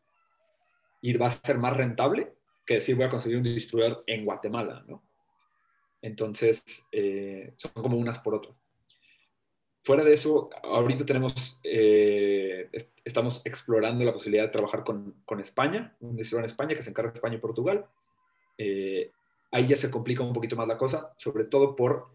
y 1.02 1.14
va 1.14 1.28
a 1.28 1.32
ser 1.32 1.58
más 1.58 1.76
rentable 1.76 2.34
que 2.68 2.76
decir, 2.76 2.96
voy 2.96 3.06
a 3.06 3.10
conseguir 3.10 3.38
un 3.38 3.44
distribuidor 3.44 4.04
en 4.06 4.26
Guatemala, 4.26 4.84
¿no? 4.88 5.04
Entonces, 6.02 6.86
eh, 6.92 7.54
son 7.56 7.72
como 7.72 7.98
unas 7.98 8.20
por 8.20 8.36
otras. 8.36 8.62
Fuera 9.84 10.04
de 10.04 10.14
eso, 10.14 10.50
ahorita 10.64 11.06
tenemos, 11.06 11.60
eh, 11.64 12.70
estamos 13.06 13.42
explorando 13.46 14.04
la 14.04 14.12
posibilidad 14.12 14.44
de 14.44 14.50
trabajar 14.50 14.84
con, 14.84 15.24
con, 15.26 15.40
España, 15.40 15.96
un 16.02 16.18
distribuidor 16.18 16.44
en 16.44 16.52
España 16.52 16.76
que 16.76 16.84
se 16.84 16.90
encarga 16.90 17.12
de 17.12 17.18
España 17.18 17.36
y 17.36 17.40
Portugal. 17.40 17.86
Eh, 18.58 19.12
ahí 19.52 19.66
ya 19.66 19.78
se 19.78 19.90
complica 19.90 20.24
un 20.24 20.34
poquito 20.34 20.58
más 20.58 20.68
la 20.68 20.78
cosa, 20.78 21.14
sobre 21.18 21.46
todo 21.46 21.76
por 21.76 22.10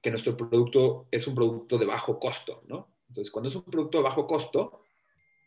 que 0.00 0.10
nuestro 0.10 0.36
producto 0.36 1.08
es 1.10 1.26
un 1.26 1.34
producto 1.34 1.78
de 1.78 1.86
bajo 1.86 2.20
costo, 2.20 2.62
¿no? 2.68 2.94
Entonces, 3.08 3.32
cuando 3.32 3.48
es 3.48 3.56
un 3.56 3.64
producto 3.64 3.98
de 3.98 4.04
bajo 4.04 4.26
costo, 4.26 4.82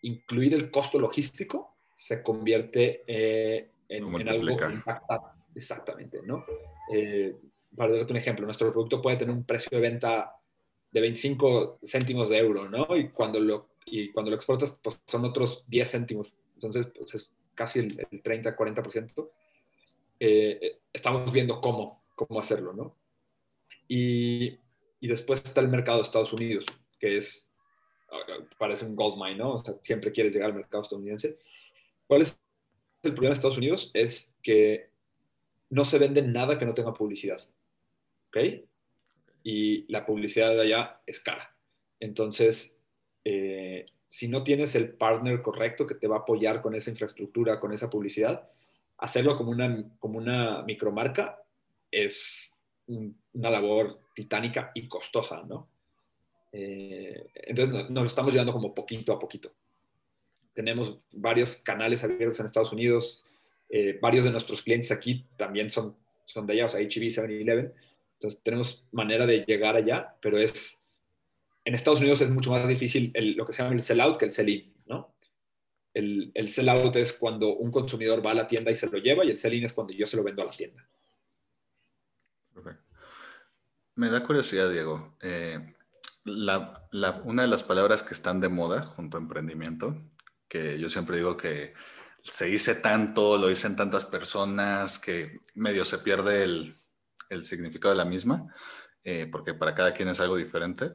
incluir 0.02 0.54
el 0.54 0.70
costo 0.70 1.00
logístico 1.00 1.76
se 1.94 2.22
convierte 2.22 3.04
eh, 3.08 3.72
en, 3.90 4.28
algo 4.28 4.58
que 4.58 4.66
impacta 4.66 5.36
exactamente, 5.56 6.22
¿no? 6.24 6.46
Eh, 6.92 7.36
para 7.76 7.96
darte 7.96 8.14
un 8.14 8.18
ejemplo, 8.18 8.46
nuestro 8.46 8.72
producto 8.72 9.02
puede 9.02 9.18
tener 9.18 9.36
un 9.36 9.44
precio 9.44 9.70
de 9.72 9.82
venta 9.82 10.34
de 10.92 11.02
25 11.02 11.80
céntimos 11.86 12.30
de 12.30 12.38
euro, 12.38 12.70
¿no? 12.70 12.96
Y 12.96 13.10
cuando 13.10 13.40
lo, 13.40 13.70
y 13.86 14.12
cuando 14.12 14.32
lo 14.32 14.36
exportas, 14.36 14.78
pues 14.82 15.02
son 15.06 15.26
otros 15.26 15.64
10 15.68 15.92
céntimos. 15.92 16.34
Entonces, 16.56 16.88
pues 16.88 17.14
es 17.14 17.32
casi 17.54 17.80
el, 17.80 18.08
el 18.12 18.24
30-40%. 18.24 19.30
Eh, 20.20 20.80
estamos 20.92 21.32
viendo 21.32 21.62
cómo, 21.62 22.04
cómo 22.16 22.40
hacerlo, 22.40 22.74
¿no? 22.74 22.96
Y, 23.88 24.60
y, 25.00 25.08
después 25.08 25.44
está 25.44 25.62
el 25.62 25.70
mercado 25.70 26.00
de 26.00 26.04
Estados 26.04 26.34
Unidos, 26.34 26.66
que 27.00 27.18
es, 27.18 27.50
parece 28.58 28.86
un 28.86 28.96
gold 28.96 29.18
mine, 29.18 29.38
¿no? 29.38 29.54
O 29.54 29.60
sea, 29.60 29.76
siempre 29.82 30.12
quieres 30.12 30.34
llegar 30.34 30.50
al 30.50 30.56
mercado 30.56 30.84
estadounidense. 30.84 31.38
¿Cuál 32.08 32.24
es 32.24 32.40
el 33.08 33.14
problema 33.14 33.34
de 33.34 33.38
Estados 33.38 33.58
Unidos? 33.58 33.92
Es 33.94 34.36
que 34.44 34.90
no 35.70 35.84
se 35.84 36.00
vende 36.00 36.22
nada 36.22 36.58
que 36.58 36.66
no 36.66 36.74
tenga 36.74 36.94
publicidad, 36.94 37.40
¿ok? 38.28 38.38
Y 39.44 39.92
la 39.92 40.06
publicidad 40.06 40.52
de 40.52 40.62
allá 40.62 41.02
es 41.06 41.20
cara. 41.20 41.56
Entonces, 42.00 42.78
eh, 43.24 43.86
si 44.08 44.28
no 44.28 44.44
tienes 44.44 44.76
el 44.76 44.94
partner 44.94 45.42
correcto 45.42 45.86
que 45.86 45.96
te 45.96 46.08
va 46.08 46.18
a 46.18 46.20
apoyar 46.20 46.62
con 46.62 46.76
esa 46.76 46.90
infraestructura, 46.90 47.60
con 47.60 47.74
esa 47.74 47.90
publicidad, 47.90 48.50
hacerlo 48.98 49.38
como 49.38 49.52
una, 49.52 49.84
como 50.00 50.18
una 50.18 50.64
micromarca 50.64 51.44
es 51.92 52.56
una 52.88 53.50
labor 53.50 54.00
titánica 54.14 54.72
y 54.74 54.88
costosa, 54.88 55.44
¿no? 55.44 55.70
Eh, 56.52 57.30
entonces 57.34 57.90
nos 57.90 58.06
estamos 58.06 58.32
llevando 58.32 58.54
como 58.54 58.74
poquito 58.74 59.14
a 59.14 59.20
poquito. 59.20 59.52
Tenemos 60.58 60.98
varios 61.12 61.58
canales 61.58 62.04
abiertos 62.04 62.40
en 62.40 62.48
Estados 62.48 62.72
Unidos, 62.72 63.24
eh, 63.70 64.00
varios 64.02 64.24
de 64.24 64.32
nuestros 64.32 64.64
clientes 64.64 64.92
aquí 64.92 65.28
también 65.38 65.70
son, 65.70 65.96
son 66.26 66.48
de 66.48 66.54
allá, 66.54 66.66
o 66.66 66.70
sea, 66.70 66.80
HB, 66.80 67.12
7-Eleven. 67.12 67.72
Entonces 68.14 68.42
tenemos 68.42 68.84
manera 68.92 69.28
de 69.28 69.46
llegar 69.46 69.76
allá, 69.76 70.16
pero 70.20 70.40
es, 70.40 70.82
en 71.64 71.76
Estados 71.76 72.00
Unidos 72.00 72.22
es 72.22 72.32
mucho 72.32 72.50
más 72.50 72.68
difícil 72.68 73.14
lo 73.36 73.46
que 73.46 73.54
se 73.54 73.62
llama 73.62 73.76
el 73.76 73.84
sell-out 73.84 74.18
que 74.18 74.26
el 74.26 74.32
sell-in, 74.32 74.74
¿no? 74.88 75.14
El, 75.94 76.32
el 76.34 76.50
sell-out 76.50 76.96
es 76.96 77.14
cuando 77.14 77.56
un 77.56 77.70
consumidor 77.70 78.26
va 78.26 78.32
a 78.32 78.34
la 78.34 78.48
tienda 78.48 78.72
y 78.72 78.76
se 78.76 78.90
lo 78.90 78.98
lleva 78.98 79.24
y 79.26 79.30
el 79.30 79.38
sell-in 79.38 79.66
es 79.66 79.74
cuando 79.74 79.94
yo 79.94 80.08
se 80.08 80.18
lo 80.18 80.24
vendo 80.24 80.42
a 80.42 80.46
la 80.46 80.52
tienda. 80.54 80.90
Me 83.94 84.10
da 84.10 84.24
curiosidad, 84.24 84.72
Diego. 84.72 85.16
Eh, 85.22 85.76
una 86.26 87.44
de 87.44 87.48
las 87.48 87.64
palabras 87.64 88.02
que 88.02 88.16
están 88.16 88.40
de 88.42 88.50
moda 88.50 88.88
junto 88.88 89.18
a 89.18 89.20
emprendimiento, 89.20 89.96
que 90.48 90.80
yo 90.80 90.90
siempre 90.90 91.18
digo 91.18 91.38
que 91.38 91.74
se 92.22 92.46
dice 92.46 92.76
tanto, 92.76 93.38
lo 93.38 93.48
dicen 93.48 93.76
tantas 93.76 94.06
personas, 94.06 95.00
que 95.00 95.40
medio 95.56 95.86
se 95.86 96.00
pierde 96.00 96.44
el, 96.44 96.76
significado 97.44 97.94
de 97.94 97.98
la 97.98 98.06
misma, 98.06 98.54
eh, 99.04 99.28
porque 99.32 99.54
para 99.54 99.76
cada 99.76 99.94
quien 99.94 100.10
es 100.10 100.20
algo 100.20 100.38
diferente. 100.38 100.92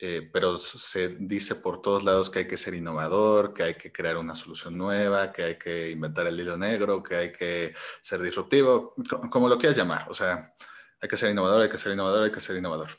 Eh, 0.00 0.30
pero 0.32 0.56
se 0.56 1.16
dice 1.18 1.56
por 1.56 1.82
todos 1.82 2.04
lados 2.04 2.30
que 2.30 2.40
hay 2.40 2.46
que 2.46 2.56
ser 2.56 2.72
innovador, 2.74 3.52
que 3.52 3.64
hay 3.64 3.74
que 3.74 3.90
crear 3.90 4.16
una 4.16 4.36
solución 4.36 4.78
nueva, 4.78 5.32
que 5.32 5.42
hay 5.42 5.58
que 5.58 5.90
inventar 5.90 6.28
el 6.28 6.38
hilo 6.38 6.56
negro, 6.56 7.02
que 7.02 7.16
hay 7.16 7.32
que 7.32 7.74
ser 8.00 8.22
disruptivo, 8.22 8.94
como 9.30 9.48
lo 9.48 9.58
quieras 9.58 9.76
llamar. 9.76 10.08
O 10.08 10.14
sea, 10.14 10.54
hay 11.00 11.08
que 11.08 11.16
ser 11.16 11.30
innovador, 11.30 11.62
hay 11.62 11.68
que 11.68 11.78
ser 11.78 11.92
innovador, 11.92 12.24
hay 12.24 12.30
que 12.30 12.40
ser 12.40 12.56
innovador. 12.56 12.90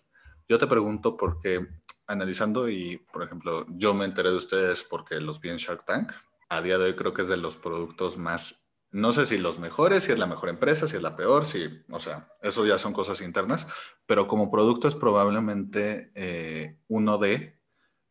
Yo 0.50 0.58
te 0.58 0.68
pregunto 0.68 1.16
porque 1.16 1.66
analizando 2.10 2.68
y, 2.68 2.98
por 3.14 3.24
ejemplo, 3.24 3.66
yo 3.70 3.94
me 3.94 4.06
enteré 4.06 4.32
de 4.32 4.36
ustedes 4.36 4.84
porque 4.84 5.22
los 5.22 5.40
vi 5.40 5.50
en 5.50 5.58
Shark 5.58 5.86
Tank. 5.86 6.12
A 6.50 6.62
día 6.62 6.78
de 6.78 6.86
hoy 6.86 6.96
creo 6.96 7.14
que 7.14 7.22
es 7.22 7.28
de 7.28 7.38
los 7.38 7.56
productos 7.56 8.18
más, 8.18 8.66
no 8.92 9.12
sé 9.14 9.28
si 9.28 9.38
los 9.38 9.60
mejores, 9.60 10.04
si 10.04 10.12
es 10.12 10.20
la 10.20 10.26
mejor 10.26 10.50
empresa, 10.50 10.88
si 10.88 10.98
es 10.98 11.04
la 11.04 11.16
peor, 11.16 11.46
si, 11.46 11.84
o 11.90 12.00
sea, 12.00 12.28
eso 12.42 12.66
ya 12.66 12.80
son 12.80 12.92
cosas 12.92 13.22
internas, 13.22 13.68
pero 14.08 14.28
como 14.28 14.50
producto 14.50 14.88
es 14.88 14.96
probablemente 14.96 16.12
eh, 16.16 16.80
uno 16.88 17.20
de 17.20 17.60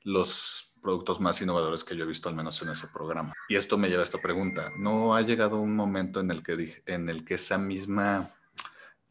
los 0.02 0.72
productos 0.80 1.20
más 1.20 1.42
innovadores 1.42 1.82
que 1.82 1.96
yo 1.96 2.04
he 2.04 2.08
visto 2.08 2.28
al 2.28 2.36
menos 2.36 2.62
en 2.62 2.68
ese 2.68 2.86
programa. 2.86 3.34
Y 3.48 3.56
esto 3.56 3.76
me 3.76 3.88
lleva 3.88 4.02
a 4.02 4.04
esta 4.04 4.22
pregunta. 4.22 4.70
¿No 4.78 5.16
ha 5.16 5.22
llegado 5.22 5.58
un 5.58 5.74
momento 5.74 6.20
en 6.20 6.30
el 6.30 6.44
que, 6.44 6.82
en 6.86 7.08
el 7.08 7.24
que 7.24 7.34
esa 7.34 7.58
misma 7.58 8.30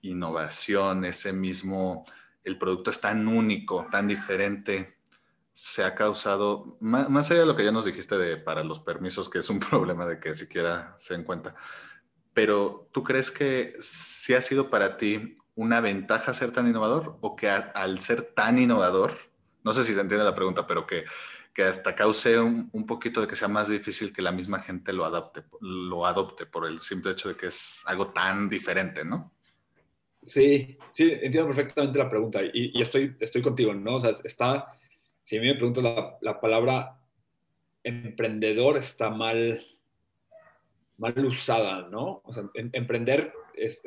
innovación, 0.01 1.03
ese 1.03 1.33
mismo, 1.33 2.05
el 2.47 2.57
producto 2.57 2.91
es 2.91 3.01
tan 3.01 3.27
único, 3.27 3.87
tan 3.91 4.07
diferente, 4.07 4.97
se 5.53 5.83
ha 5.83 5.95
causado, 5.95 6.77
más, 6.79 7.29
allá 7.29 7.41
de 7.41 7.45
lo 7.45 7.55
que 7.55 7.65
ya 7.65 7.71
nos 7.71 7.85
dijiste 7.85 8.17
de 8.17 8.37
para 8.37 8.63
los 8.63 8.79
permisos, 8.79 9.29
que 9.29 9.39
es 9.39 9.49
un 9.49 9.59
problema 9.71 10.05
de 10.05 10.19
que 10.19 10.35
siquiera 10.35 10.95
se 10.97 11.15
den 11.15 11.25
pero 12.33 12.87
¿tú 12.91 13.03
crees 13.03 13.31
que 13.31 13.73
sí 13.81 14.35
ha 14.35 14.41
sido 14.41 14.69
para 14.69 14.97
ti 14.97 15.37
una 15.55 15.81
ventaja 15.81 16.35
ser 16.35 16.51
tan 16.51 16.67
innovador 16.67 17.17
o 17.21 17.35
que 17.35 17.49
al 17.49 17.99
ser 17.99 18.21
tan 18.21 18.59
innovador, 18.59 19.17
no 19.63 19.73
sé 19.73 19.83
si 19.83 19.93
se 19.93 20.01
entiende 20.01 20.23
la 20.23 20.35
pregunta, 20.35 20.67
pero 20.67 20.85
que, 20.85 21.05
que 21.51 21.63
hasta 21.63 21.95
cause 21.95 22.39
un, 22.39 22.69
un, 22.71 22.85
poquito 22.85 23.19
de 23.19 23.27
que 23.27 23.35
sea 23.35 23.47
más 23.47 23.67
difícil 23.67 24.13
que 24.13 24.21
la 24.21 24.31
misma 24.31 24.59
gente 24.59 24.93
lo 24.93 25.03
adopte, 25.03 25.43
lo 25.59 26.05
adopte 26.05 26.45
por 26.45 26.67
el 26.67 26.79
simple 26.81 27.13
hecho 27.13 27.29
de 27.29 27.35
que 27.35 27.47
es 27.47 27.83
algo 27.87 28.11
tan 28.11 28.47
diferente, 28.47 29.03
¿no? 29.03 29.33
Sí, 30.27 30.77
sí, 30.91 31.09
entiendo 31.09 31.47
perfectamente 31.47 31.97
la 31.97 32.09
pregunta 32.09 32.41
y, 32.43 32.81
estoy, 32.81 33.15
estoy 33.21 33.41
contigo, 33.41 33.73
¿no? 33.73 33.95
O 33.95 33.99
sea, 34.01 34.13
está, 34.25 34.73
si 35.23 35.37
a 35.37 35.41
mí 35.41 35.47
me 35.47 35.55
preguntas 35.55 35.85
la, 36.19 36.41
palabra 36.41 36.99
emprendedor 37.81 38.75
está 38.75 39.09
mal, 39.09 39.65
mal 40.97 41.25
usada, 41.25 41.87
¿no? 41.87 42.21
O 42.25 42.33
sea, 42.33 42.43
em, 42.55 42.69
emprender 42.73 43.31
es, 43.53 43.81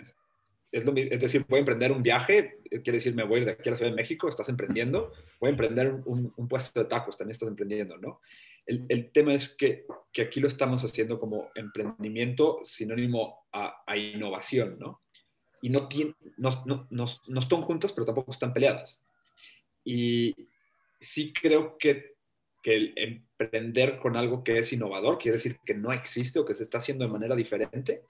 es, 0.73 0.87
lo, 0.87 0.95
es, 0.97 1.21
decir, 1.21 1.45
voy 1.47 1.59
a 1.59 1.61
emprender 1.61 1.93
un 1.93 2.03
viaje, 2.03 2.61
eh, 2.71 2.81
quiere 2.81 2.97
decir, 2.97 3.15
me 3.15 3.25
voy 3.25 3.45
de 3.45 3.51
aquí 3.51 3.69
a 3.69 3.73
la 3.73 3.77
Ciudad 3.77 3.93
de 3.93 3.97
México, 3.97 4.27
estás 4.27 4.49
emprendiendo, 4.49 5.13
voy 5.41 5.49
a 5.49 5.51
emprender 5.51 5.93
un, 6.07 6.33
un 6.35 6.49
puesto 6.49 6.81
de 6.81 6.87
tacos, 6.87 7.19
también 7.19 7.33
estás 7.33 7.51
emprendiendo, 7.51 7.99
¿no? 7.99 8.23
El, 8.65 8.87
el 8.89 9.13
tema 9.13 9.35
es 9.35 9.55
que, 9.55 9.85
que, 10.11 10.23
aquí 10.23 10.41
lo 10.41 10.49
estamos 10.49 10.83
haciendo 10.85 11.21
como 11.21 11.51
emprendimiento 11.55 12.61
sinónimo 12.63 13.47
a, 13.53 13.83
a 13.87 13.97
innovación, 13.99 14.79
¿no? 14.79 15.03
Y 15.63 15.69
no, 15.71 15.89
tiene, 15.89 16.15
no, 16.37 16.63
no, 16.67 16.87
no, 16.91 17.05
no 17.27 17.41
están 17.41 17.63
juntos, 17.63 17.93
pero 17.93 18.07
tampoco 18.07 18.33
están 18.33 18.53
peleadas. 18.53 19.05
Y 19.85 20.35
sí 21.01 21.33
creo 21.33 21.77
que, 21.79 22.17
que 22.63 22.75
el 22.75 22.95
emprender 22.97 23.99
con 23.99 24.17
algo 24.17 24.45
que 24.45 24.59
es 24.59 24.73
innovador, 24.73 25.19
quiere 25.19 25.37
decir 25.37 25.59
que 25.65 25.75
no 25.75 25.93
existe 25.93 26.39
o 26.39 26.45
que 26.45 26.55
se 26.55 26.63
está 26.63 26.79
haciendo 26.79 27.05
de 27.05 27.13
manera 27.13 27.35
diferente, 27.35 28.03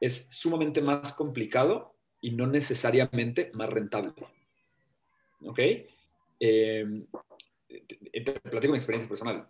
es 0.00 0.26
sumamente 0.30 0.80
más 0.80 1.12
complicado 1.12 1.94
y 2.20 2.32
no 2.32 2.46
necesariamente 2.46 3.50
más 3.54 3.68
rentable. 3.70 4.12
¿Ok? 5.42 5.58
Eh, 6.40 7.06
te, 7.68 8.40
platico 8.40 8.72
mi 8.72 8.78
experiencia 8.78 9.08
personal. 9.08 9.48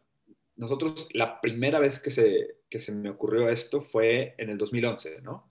Nosotros, 0.57 1.09
la 1.13 1.41
primera 1.41 1.79
vez 1.79 1.99
que 1.99 2.11
se, 2.11 2.59
que 2.69 2.79
se 2.79 2.93
me 2.93 3.11
ocurrió 3.11 3.49
esto 3.49 3.81
fue 3.81 4.35
en 4.39 4.51
el 4.51 4.59
2011, 4.59 5.23
¿no? 5.23 5.50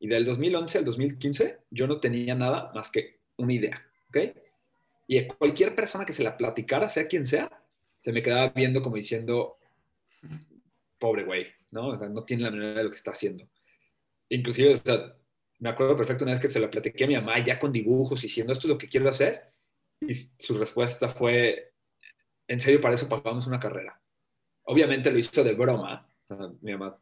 Y 0.00 0.08
del 0.08 0.24
2011 0.24 0.78
al 0.78 0.84
2015 0.84 1.58
yo 1.70 1.86
no 1.86 2.00
tenía 2.00 2.34
nada 2.34 2.70
más 2.74 2.88
que 2.90 3.20
una 3.36 3.52
idea, 3.52 3.86
¿ok? 4.08 4.18
Y 5.06 5.26
cualquier 5.26 5.74
persona 5.74 6.04
que 6.04 6.12
se 6.12 6.22
la 6.22 6.36
platicara, 6.36 6.88
sea 6.88 7.06
quien 7.06 7.26
sea, 7.26 7.50
se 8.00 8.12
me 8.12 8.22
quedaba 8.22 8.50
viendo 8.50 8.82
como 8.82 8.96
diciendo, 8.96 9.58
pobre 10.98 11.24
güey, 11.24 11.46
¿no? 11.70 11.88
O 11.88 11.96
sea, 11.96 12.08
no 12.08 12.24
tiene 12.24 12.44
la 12.44 12.50
manera 12.50 12.74
de 12.74 12.84
lo 12.84 12.90
que 12.90 12.96
está 12.96 13.12
haciendo 13.12 13.48
inclusive, 14.28 14.72
o 14.72 14.76
sea, 14.76 15.16
me 15.58 15.70
acuerdo 15.70 15.96
perfecto 15.96 16.24
una 16.24 16.32
vez 16.32 16.40
que 16.40 16.48
se 16.48 16.60
la 16.60 16.70
platiqué 16.70 17.04
a 17.04 17.08
mi 17.08 17.16
mamá 17.16 17.38
ya 17.44 17.58
con 17.58 17.72
dibujos 17.72 18.22
diciendo 18.22 18.52
esto 18.52 18.66
es 18.66 18.70
lo 18.70 18.78
que 18.78 18.88
quiero 18.88 19.08
hacer 19.08 19.52
y 20.00 20.14
su 20.14 20.58
respuesta 20.58 21.08
fue, 21.08 21.72
en 22.46 22.60
serio, 22.60 22.80
para 22.80 22.94
eso 22.94 23.08
pagamos 23.08 23.46
una 23.46 23.58
carrera. 23.58 24.00
Obviamente 24.64 25.10
lo 25.10 25.18
hizo 25.18 25.42
de 25.42 25.54
broma, 25.54 26.06
mi 26.60 26.72
mamá 26.72 26.98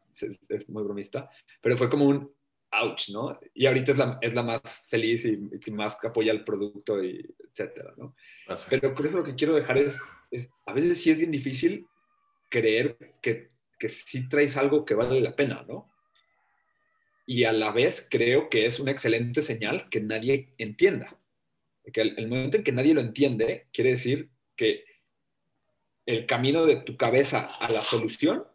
es, 0.49 0.69
muy 0.69 0.83
bromista, 0.83 1.29
pero 1.61 1.77
fue 1.77 1.89
como 1.89 2.05
un 2.05 2.33
ouch, 2.81 3.09
¿no? 3.09 3.39
Y 3.53 3.65
ahorita 3.65 3.91
es 3.91 3.97
la, 3.97 4.17
es 4.21 4.33
la 4.33 4.43
más 4.43 4.87
feliz 4.89 5.25
y, 5.25 5.39
y, 5.65 5.71
más 5.71 5.97
apoya 6.03 6.31
el 6.31 6.43
producto, 6.43 7.03
y 7.03 7.25
etcétera, 7.49 7.93
¿no? 7.97 8.15
Así. 8.47 8.67
Pero 8.69 8.93
por 8.93 9.05
eso 9.05 9.17
lo 9.17 9.23
que 9.23 9.35
quiero 9.35 9.53
dejar 9.53 9.77
es, 9.77 9.99
es, 10.31 10.49
a 10.65 10.73
veces 10.73 11.01
sí 11.01 11.11
es 11.11 11.17
bien 11.17 11.31
difícil 11.31 11.87
creer 12.49 12.97
que, 13.21 13.51
que 13.79 13.89
sí 13.89 14.27
traes 14.29 14.57
algo 14.57 14.85
que 14.85 14.95
vale 14.95 15.21
la 15.21 15.35
pena, 15.35 15.65
¿no? 15.67 15.91
y 17.29 17.43
a 17.43 17.51
la 17.51 17.71
vez 17.71 18.07
creo 18.09 18.49
que 18.49 18.65
es 18.65 18.79
una 18.79 18.91
excelente 18.91 19.41
señal 19.41 19.89
que 19.89 19.99
nadie 19.99 20.53
entienda. 20.57 21.19
Que 21.91 22.01
el, 22.01 22.17
el, 22.17 22.27
momento 22.29 22.57
en 22.57 22.63
que 22.63 22.71
nadie 22.71 22.93
lo 22.93 23.01
entiende, 23.01 23.67
quiere 23.73 23.91
decir 23.91 24.29
que 24.55 24.85
el 26.05 26.25
camino 26.25 26.65
de 26.65 26.77
tu 26.77 26.95
cabeza 26.95 27.41
a 27.59 27.69
la 27.69 27.83
solución 27.83 28.45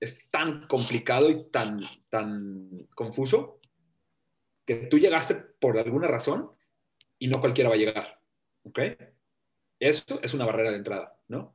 es 0.00 0.30
tan 0.30 0.66
complicado 0.66 1.30
y 1.30 1.44
tan, 1.50 1.80
tan 2.08 2.88
confuso 2.94 3.60
que 4.66 4.76
tú 4.86 4.98
llegaste 4.98 5.34
por 5.34 5.78
alguna 5.78 6.08
razón 6.08 6.50
y 7.18 7.28
no 7.28 7.40
cualquiera 7.40 7.68
va 7.68 7.76
a 7.76 7.78
llegar. 7.78 8.20
¿Ok? 8.64 8.78
Eso 9.78 10.20
es 10.22 10.34
una 10.34 10.46
barrera 10.46 10.70
de 10.70 10.76
entrada, 10.76 11.18
¿no? 11.28 11.54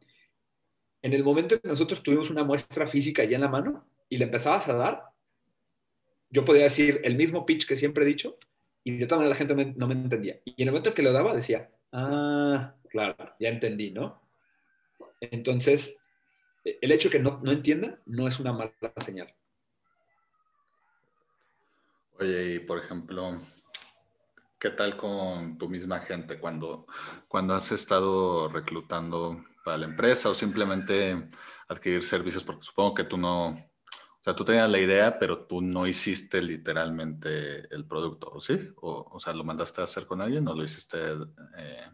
En 1.02 1.14
el 1.14 1.24
momento 1.24 1.56
en 1.56 1.62
que 1.62 1.68
nosotros 1.68 2.02
tuvimos 2.02 2.30
una 2.30 2.44
muestra 2.44 2.88
física 2.88 3.24
ya 3.24 3.36
en 3.36 3.42
la 3.42 3.48
mano 3.48 3.88
y 4.10 4.18
le 4.18 4.26
empezabas 4.26 4.68
a 4.68 4.74
dar, 4.74 5.04
yo 6.30 6.46
podía 6.46 6.64
decir 6.64 7.02
el 7.04 7.16
mismo 7.16 7.46
pitch 7.46 7.68
que 7.68 7.76
siempre 7.76 8.04
he 8.04 8.08
dicho 8.08 8.38
y 8.84 8.98
de 8.98 9.06
todas 9.06 9.20
maneras 9.20 9.40
la 9.40 9.46
gente 9.46 9.74
no 9.78 9.88
me 9.88 9.94
entendía. 9.94 10.40
Y 10.46 10.62
en 10.62 10.68
el 10.68 10.72
momento 10.72 10.94
que 10.94 11.04
lo 11.04 11.12
daba 11.12 11.36
decía, 11.36 11.72
ah, 11.92 12.76
claro, 12.90 13.16
ya 13.40 13.50
entendí, 13.50 13.92
¿no? 13.92 14.22
Entonces, 15.22 15.98
el 16.66 16.92
hecho 16.92 17.10
de 17.10 17.18
que 17.18 17.24
no, 17.24 17.40
no 17.44 17.52
entienda 17.52 18.00
no 18.06 18.28
es 18.28 18.40
una 18.40 18.52
mala 18.52 18.74
señal. 18.98 19.34
Oye, 22.20 22.56
y 22.56 22.60
por 22.60 22.80
ejemplo, 22.80 23.40
¿qué 24.58 24.72
tal 24.72 24.98
con 24.98 25.58
tu 25.58 25.70
misma 25.70 26.00
gente 26.00 26.40
cuando, 26.40 26.88
cuando 27.28 27.54
has 27.54 27.72
estado 27.72 28.48
reclutando 28.48 29.46
para 29.64 29.78
la 29.78 29.86
empresa 29.86 30.30
o 30.30 30.34
simplemente 30.34 31.30
adquirir 31.68 32.04
servicios? 32.04 32.44
Porque 32.44 32.64
supongo 32.64 32.96
que 32.96 33.04
tú 33.04 33.18
no, 33.18 33.50
o 33.50 34.24
sea, 34.24 34.36
tú 34.36 34.44
tenías 34.44 34.70
la 34.70 34.80
idea, 34.80 35.20
pero 35.20 35.46
tú 35.46 35.62
no 35.62 35.86
hiciste 35.86 36.42
literalmente 36.42 37.68
el 37.74 37.86
producto, 37.86 38.30
¿o 38.32 38.40
sí? 38.40 38.72
O, 38.78 39.08
o 39.12 39.20
sea, 39.20 39.34
¿lo 39.34 39.44
mandaste 39.44 39.82
a 39.82 39.84
hacer 39.84 40.08
con 40.08 40.22
alguien 40.22 40.48
o 40.48 40.56
lo 40.56 40.64
hiciste? 40.64 40.98
Eh... 41.58 41.90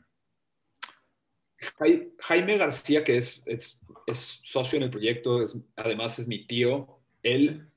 Jaime 2.19 2.58
García, 2.58 3.04
que 3.04 3.17
es, 3.17 3.43
es, 3.45 3.80
es, 4.08 4.39
socio 4.43 4.78
en 4.78 4.84
el 4.84 4.89
proyecto, 4.89 5.41
es, 5.41 5.56
además 5.76 6.17
es 6.19 6.28
mi 6.28 6.45
tío, 6.45 7.00
él 7.24 7.67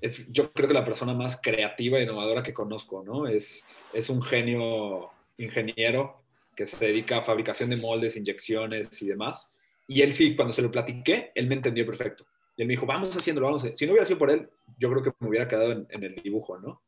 es 0.00 0.30
yo 0.32 0.52
creo 0.52 0.68
que 0.68 0.74
la 0.74 0.84
persona 0.84 1.14
más 1.14 1.38
creativa 1.40 1.98
e 1.98 2.02
innovadora 2.02 2.42
que 2.42 2.52
conozco, 2.52 3.02
¿no? 3.04 3.26
Es, 3.26 3.80
es 3.92 4.10
un 4.10 4.20
genio 4.20 5.10
ingeniero 5.38 6.22
que 6.54 6.66
se 6.66 6.86
dedica 6.86 7.18
a 7.18 7.24
fabricación 7.24 7.70
de 7.70 7.76
moldes, 7.76 8.16
inyecciones 8.16 9.00
y 9.02 9.06
demás. 9.06 9.52
Y 9.86 10.02
él 10.02 10.14
sí, 10.14 10.34
cuando 10.36 10.52
se 10.52 10.62
lo 10.62 10.70
platiqué, 10.70 11.32
él 11.34 11.46
me 11.46 11.54
entendió 11.54 11.84
perfecto. 11.86 12.26
Y 12.56 12.62
él 12.62 12.68
me 12.68 12.74
dijo, 12.74 12.86
vamos 12.86 13.16
haciéndolo, 13.16 13.46
vamos. 13.46 13.66
Si 13.74 13.86
no 13.86 13.92
hubiera 13.92 14.06
sido 14.06 14.18
por 14.18 14.30
él, 14.30 14.48
yo 14.78 14.90
creo 14.90 15.02
que 15.02 15.12
me 15.18 15.28
hubiera 15.28 15.48
quedado 15.48 15.72
en, 15.72 16.04
el 16.04 16.14
dibujo, 16.14 16.58
¿no? 16.58 16.82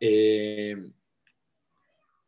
Eh, 0.00 0.76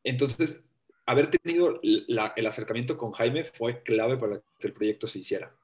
entonces, 0.05 0.63
haber 1.09 1.31
tenido 1.31 1.81
la, 1.83 2.35
el 2.37 2.47
acercamiento 2.47 2.99
con 2.99 3.13
Jaime 3.13 3.43
fue 3.43 3.83
clave 3.83 4.19
para 4.19 4.43
que 4.59 4.67
el 4.67 4.75
proyecto 4.75 5.07
se 5.07 5.21
hiciera. 5.21 5.55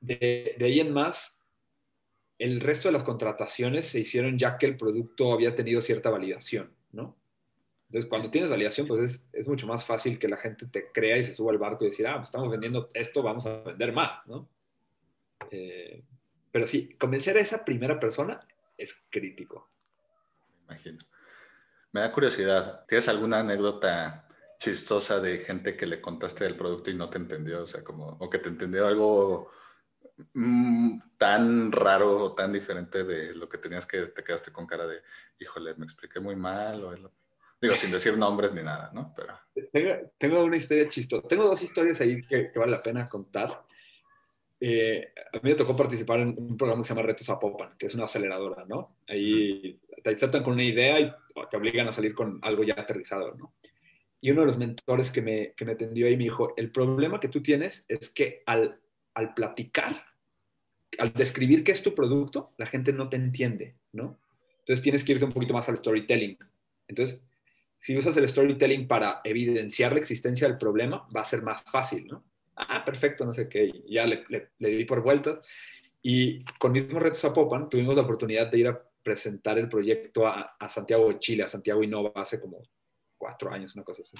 De, 0.00 0.56
de, 0.58 0.64
ahí 0.64 0.80
en 0.80 0.92
más, 0.92 1.40
el 2.38 2.60
resto 2.60 2.88
de 2.88 2.92
las 2.92 3.04
contrataciones 3.04 3.86
se 3.86 4.00
hicieron 4.00 4.36
ya 4.36 4.58
que 4.58 4.66
el 4.66 4.76
producto 4.76 5.32
había 5.32 5.54
tenido 5.54 5.80
cierta 5.80 6.10
validación, 6.10 6.72
¿no? 6.90 7.16
Entonces, 7.88 8.10
cuando 8.10 8.28
tienes 8.28 8.50
validación, 8.50 8.88
pues 8.88 9.00
es, 9.00 9.24
es 9.32 9.46
mucho 9.46 9.68
más 9.68 9.84
fácil 9.84 10.18
que 10.18 10.26
la 10.26 10.36
gente 10.36 10.66
te 10.66 10.90
crea 10.90 11.16
y 11.16 11.22
se 11.22 11.32
suba 11.32 11.52
al 11.52 11.58
barco 11.58 11.84
y 11.84 11.90
decir, 11.90 12.08
ah, 12.08 12.16
pues 12.16 12.26
estamos 12.26 12.50
vendiendo 12.50 12.88
esto, 12.92 13.22
vamos 13.22 13.46
a 13.46 13.62
vender 13.62 13.92
más, 13.92 14.26
¿no? 14.26 14.48
Eh, 15.52 16.02
pero 16.50 16.66
sí, 16.66 16.96
convencer 16.98 17.36
a 17.36 17.40
esa 17.40 17.64
primera 17.64 18.00
persona 18.00 18.40
es 18.76 18.96
crítico. 19.10 19.70
Imagino. 20.64 20.98
Me 21.92 22.00
da 22.00 22.10
curiosidad, 22.10 22.84
¿tienes 22.88 23.06
alguna 23.06 23.38
anécdota 23.38 24.23
chistosa 24.64 25.20
de 25.20 25.38
gente 25.38 25.76
que 25.76 25.86
le 25.86 26.00
contaste 26.00 26.46
el 26.46 26.56
producto 26.56 26.90
y 26.90 26.94
no 26.94 27.10
te 27.10 27.18
entendió? 27.18 27.62
O 27.62 27.66
sea, 27.66 27.84
como, 27.84 28.16
o 28.18 28.30
que 28.30 28.38
te 28.38 28.48
entendió 28.48 28.86
algo 28.86 29.50
mmm, 30.32 30.98
tan 31.18 31.70
raro 31.70 32.16
o 32.24 32.34
tan 32.34 32.52
diferente 32.52 33.04
de 33.04 33.34
lo 33.34 33.48
que 33.48 33.58
tenías 33.58 33.86
que 33.86 34.06
te 34.06 34.24
quedaste 34.24 34.52
con 34.52 34.66
cara 34.66 34.86
de, 34.86 35.02
híjole, 35.38 35.74
me 35.74 35.84
expliqué 35.84 36.18
muy 36.18 36.34
mal. 36.34 36.82
O 36.82 36.94
digo, 37.60 37.76
sin 37.76 37.90
decir 37.90 38.16
nombres 38.16 38.54
ni 38.54 38.62
nada, 38.62 38.90
¿no? 38.94 39.14
Pero... 39.14 39.38
Tengo, 39.70 40.12
tengo 40.18 40.44
una 40.44 40.56
historia 40.56 40.88
chistosa. 40.88 41.28
Tengo 41.28 41.44
dos 41.44 41.62
historias 41.62 42.00
ahí 42.00 42.22
que, 42.22 42.50
que 42.50 42.58
vale 42.58 42.72
la 42.72 42.82
pena 42.82 43.08
contar. 43.08 43.64
Eh, 44.60 45.12
a 45.30 45.36
mí 45.36 45.50
me 45.50 45.54
tocó 45.54 45.76
participar 45.76 46.20
en 46.20 46.34
un 46.38 46.56
programa 46.56 46.82
que 46.82 46.88
se 46.88 46.94
llama 46.94 47.06
Retos 47.06 47.26
Zapopan, 47.26 47.76
que 47.76 47.86
es 47.86 47.94
una 47.94 48.04
aceleradora, 48.04 48.64
¿no? 48.66 48.96
Ahí 49.08 49.78
te 50.02 50.10
aceptan 50.10 50.42
con 50.42 50.54
una 50.54 50.62
idea 50.62 50.98
y 51.00 51.12
te 51.50 51.56
obligan 51.56 51.88
a 51.88 51.92
salir 51.92 52.14
con 52.14 52.38
algo 52.42 52.62
ya 52.64 52.74
aterrizado, 52.74 53.34
¿no? 53.34 53.54
Y 54.24 54.30
uno 54.30 54.40
de 54.40 54.46
los 54.46 54.56
mentores 54.56 55.10
que 55.10 55.20
me, 55.20 55.52
que 55.52 55.66
me 55.66 55.72
atendió 55.72 56.06
ahí 56.06 56.16
me 56.16 56.24
dijo, 56.24 56.54
el 56.56 56.70
problema 56.72 57.20
que 57.20 57.28
tú 57.28 57.42
tienes 57.42 57.84
es 57.88 58.08
que 58.08 58.42
al, 58.46 58.80
al 59.12 59.34
platicar, 59.34 60.02
al 60.96 61.12
describir 61.12 61.62
qué 61.62 61.72
es 61.72 61.82
tu 61.82 61.94
producto, 61.94 62.54
la 62.56 62.64
gente 62.64 62.94
no 62.94 63.10
te 63.10 63.16
entiende, 63.16 63.76
¿no? 63.92 64.18
Entonces 64.60 64.82
tienes 64.82 65.04
que 65.04 65.12
irte 65.12 65.26
un 65.26 65.32
poquito 65.34 65.52
más 65.52 65.68
al 65.68 65.76
storytelling. 65.76 66.38
Entonces, 66.88 67.22
si 67.78 67.98
usas 67.98 68.16
el 68.16 68.26
storytelling 68.26 68.88
para 68.88 69.20
evidenciar 69.24 69.92
la 69.92 69.98
existencia 69.98 70.48
del 70.48 70.56
problema, 70.56 71.06
va 71.14 71.20
a 71.20 71.26
ser 71.26 71.42
más 71.42 71.62
fácil, 71.62 72.06
¿no? 72.06 72.24
ah, 72.56 72.82
perfecto, 72.82 73.26
no 73.26 73.34
sé 73.34 73.46
qué, 73.46 73.82
ya 73.86 74.06
le, 74.06 74.24
le, 74.30 74.52
le 74.58 74.68
di 74.70 74.86
por 74.86 75.02
vueltas. 75.02 75.46
Y 76.00 76.42
con 76.58 76.72
mismo 76.72 76.98
Reto 76.98 77.16
Zapopan 77.16 77.68
tuvimos 77.68 77.94
la 77.94 78.02
oportunidad 78.02 78.50
de 78.50 78.58
ir 78.58 78.68
a 78.68 78.82
presentar 79.02 79.58
el 79.58 79.68
proyecto 79.68 80.26
a, 80.26 80.56
a, 80.58 80.68
Santiago 80.70 81.10
de 81.10 81.18
Chile, 81.18 81.42
a 81.42 81.48
Santiago 81.48 81.82
Innova, 81.82 82.12
hace 82.14 82.40
como 82.40 82.62
cuatro 83.24 83.50
años, 83.50 83.74
una 83.74 83.84
cosa 83.84 84.02
así. 84.02 84.18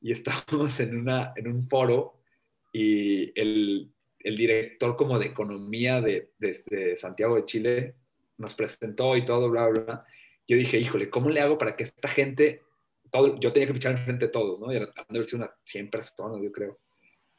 Y 0.00 0.12
estábamos 0.12 0.78
en, 0.78 0.96
una, 0.96 1.32
en 1.34 1.48
un 1.48 1.68
foro 1.68 2.20
y 2.72 3.32
el, 3.40 3.90
el 4.20 4.36
director 4.36 4.96
como 4.96 5.18
de 5.18 5.26
economía 5.26 6.00
de, 6.00 6.30
de, 6.38 6.56
de, 6.66 6.96
Santiago 6.96 7.34
de 7.34 7.44
Chile 7.46 7.94
nos 8.36 8.54
presentó 8.54 9.16
y 9.16 9.24
todo, 9.24 9.50
bla, 9.50 9.66
bla. 9.66 10.06
Yo 10.46 10.56
dije, 10.56 10.78
híjole, 10.78 11.10
¿cómo 11.10 11.30
le 11.30 11.40
hago 11.40 11.58
para 11.58 11.74
que 11.74 11.82
esta 11.82 12.06
gente, 12.06 12.62
todo, 13.10 13.40
yo 13.40 13.52
tenía 13.52 13.66
que 13.66 13.74
pichar 13.74 13.98
enfrente 13.98 14.26
de 14.26 14.30
todos, 14.30 14.60
¿no? 14.60 14.72
Y 14.72 14.76
sido 15.24 15.38
unas 15.38 15.50
100 15.64 15.90
personas, 15.90 16.40
yo 16.40 16.52
creo 16.52 16.78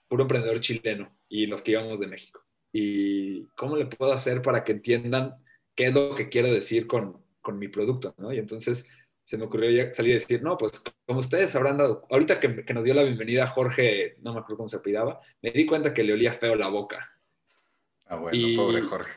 puro 0.10 0.24
emprendedor 0.24 0.60
chileno 0.60 1.16
y 1.30 1.46
los 1.46 1.62
que 1.62 1.72
íbamos 1.72 1.98
de 2.02 2.08
México. 2.08 2.44
¿Y 2.74 3.46
cómo 3.56 3.78
le 3.78 3.86
puedo 3.86 4.12
hacer 4.12 4.42
para 4.42 4.66
que 4.66 4.74
entiendan 4.74 5.36
qué 5.76 5.86
es 5.86 5.94
lo 5.94 6.16
que 6.16 6.28
quiero 6.28 6.52
decir 6.52 6.88
con, 6.88 7.24
con 7.40 7.58
mi 7.58 7.70
producto? 7.70 8.14
¿no? 8.18 8.34
Y 8.34 8.40
entonces 8.40 8.86
se 9.30 9.38
me 9.38 9.44
ocurrió 9.44 9.70
ya 9.70 9.94
salir 9.94 10.14
a 10.14 10.16
decir, 10.16 10.42
no, 10.42 10.58
pues 10.58 10.82
como 11.06 11.20
ustedes 11.20 11.56
habrán 11.56 11.78
dado, 11.78 12.08
ahorita 12.10 12.40
que, 12.40 12.66
que, 12.66 12.74
nos 12.74 12.84
dio 12.84 12.96
la 12.96 13.04
bienvenida 13.04 13.46
Jorge, 13.46 14.16
no 14.22 14.34
me 14.34 14.40
acuerdo 14.40 14.58
cómo 14.58 14.70
se 14.70 14.78
apellidaba, 14.78 15.20
me 15.44 15.52
di 15.52 15.68
cuenta 15.68 15.94
que 15.94 16.04
le 16.04 16.14
olía 16.14 16.34
feo 16.34 16.56
la 16.56 16.68
boca. 16.68 17.14
Ah, 18.08 18.16
bueno, 18.16 18.40
pobre 18.56 18.82
Jorge. 18.82 19.12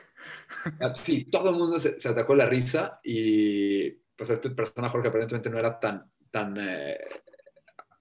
Ah, 0.79 0.93
sí, 0.93 1.25
todo 1.25 1.49
el 1.49 1.55
mundo 1.55 1.79
se, 1.79 1.97
atacó 2.07 2.35
la 2.35 2.45
risa 2.45 2.99
y 3.03 3.89
pues 4.15 4.29
esta 4.29 4.53
persona, 4.53 4.87
Jorge, 4.87 5.07
aparentemente 5.07 5.49
no 5.49 5.57
era 5.57 5.79
tan, 5.79 6.05
tan 6.29 6.57
eh, 6.59 6.99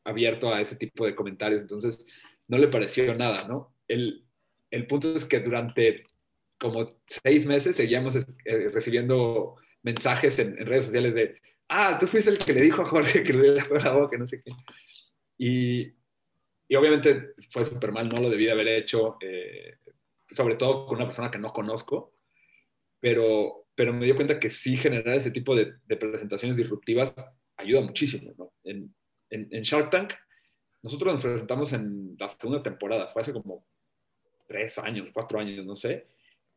abierto 0.04 0.52
a 0.52 0.60
ese 0.60 0.76
tipo 0.76 1.06
de 1.06 1.14
comentarios, 1.14 1.62
entonces 1.62 2.04
no 2.46 2.58
le 2.58 2.68
pareció 2.68 3.14
nada, 3.14 3.48
¿no? 3.48 3.74
El, 3.88 4.26
el 4.70 4.86
punto 4.86 5.14
es 5.14 5.24
que 5.24 5.40
durante 5.40 6.04
como 6.58 6.90
seis 7.06 7.46
meses 7.46 7.74
seguíamos 7.74 8.16
eh, 8.16 8.68
recibiendo 8.70 9.56
mensajes 9.82 10.38
en, 10.38 10.58
redes 10.58 10.84
sociales 10.84 11.14
de, 11.14 11.40
ah, 11.72 11.98
tú 11.98 12.06
fuiste 12.06 12.30
el 12.30 12.38
que 12.38 12.52
le 12.52 12.60
dijo 12.60 12.82
a 12.82 12.86
Jorge 12.86 13.24
que 13.24 13.32
le 13.32 13.54
dio 13.54 13.64
la 13.82 13.92
boca, 13.92 14.18
no 14.18 14.26
sé 14.26 14.42
qué. 14.42 14.52
Y, 15.38 15.94
y 16.68 16.76
obviamente 16.76 17.34
fue 17.50 17.64
súper 17.64 17.92
mal, 17.92 18.08
no 18.08 18.20
lo 18.20 18.30
debí 18.30 18.44
de 18.44 18.52
haber 18.52 18.68
hecho, 18.68 19.16
eh, 19.20 19.78
sobre 20.26 20.56
todo 20.56 20.86
con 20.86 20.96
una 20.96 21.06
persona 21.06 21.30
que 21.30 21.38
no 21.38 21.52
conozco, 21.52 22.14
pero, 23.00 23.66
pero 23.74 23.92
me 23.92 24.04
dio 24.04 24.14
cuenta 24.14 24.38
que 24.38 24.50
sí 24.50 24.76
generar 24.76 25.16
ese 25.16 25.30
tipo 25.30 25.56
de, 25.56 25.74
de 25.86 25.96
presentaciones 25.96 26.56
disruptivas 26.56 27.14
ayuda 27.56 27.80
muchísimo. 27.80 28.32
¿no? 28.36 28.52
En, 28.64 28.94
en, 29.30 29.48
en, 29.50 29.62
Shark 29.62 29.90
Tank, 29.90 30.12
nosotros 30.82 31.14
nos 31.14 31.22
presentamos 31.22 31.72
en 31.72 32.16
la 32.18 32.28
segunda 32.28 32.62
temporada, 32.62 33.08
fue 33.08 33.22
hace 33.22 33.32
como 33.32 33.66
tres 34.46 34.78
años, 34.78 35.10
cuatro 35.12 35.40
años, 35.40 35.64
no 35.64 35.74
sé, 35.74 36.06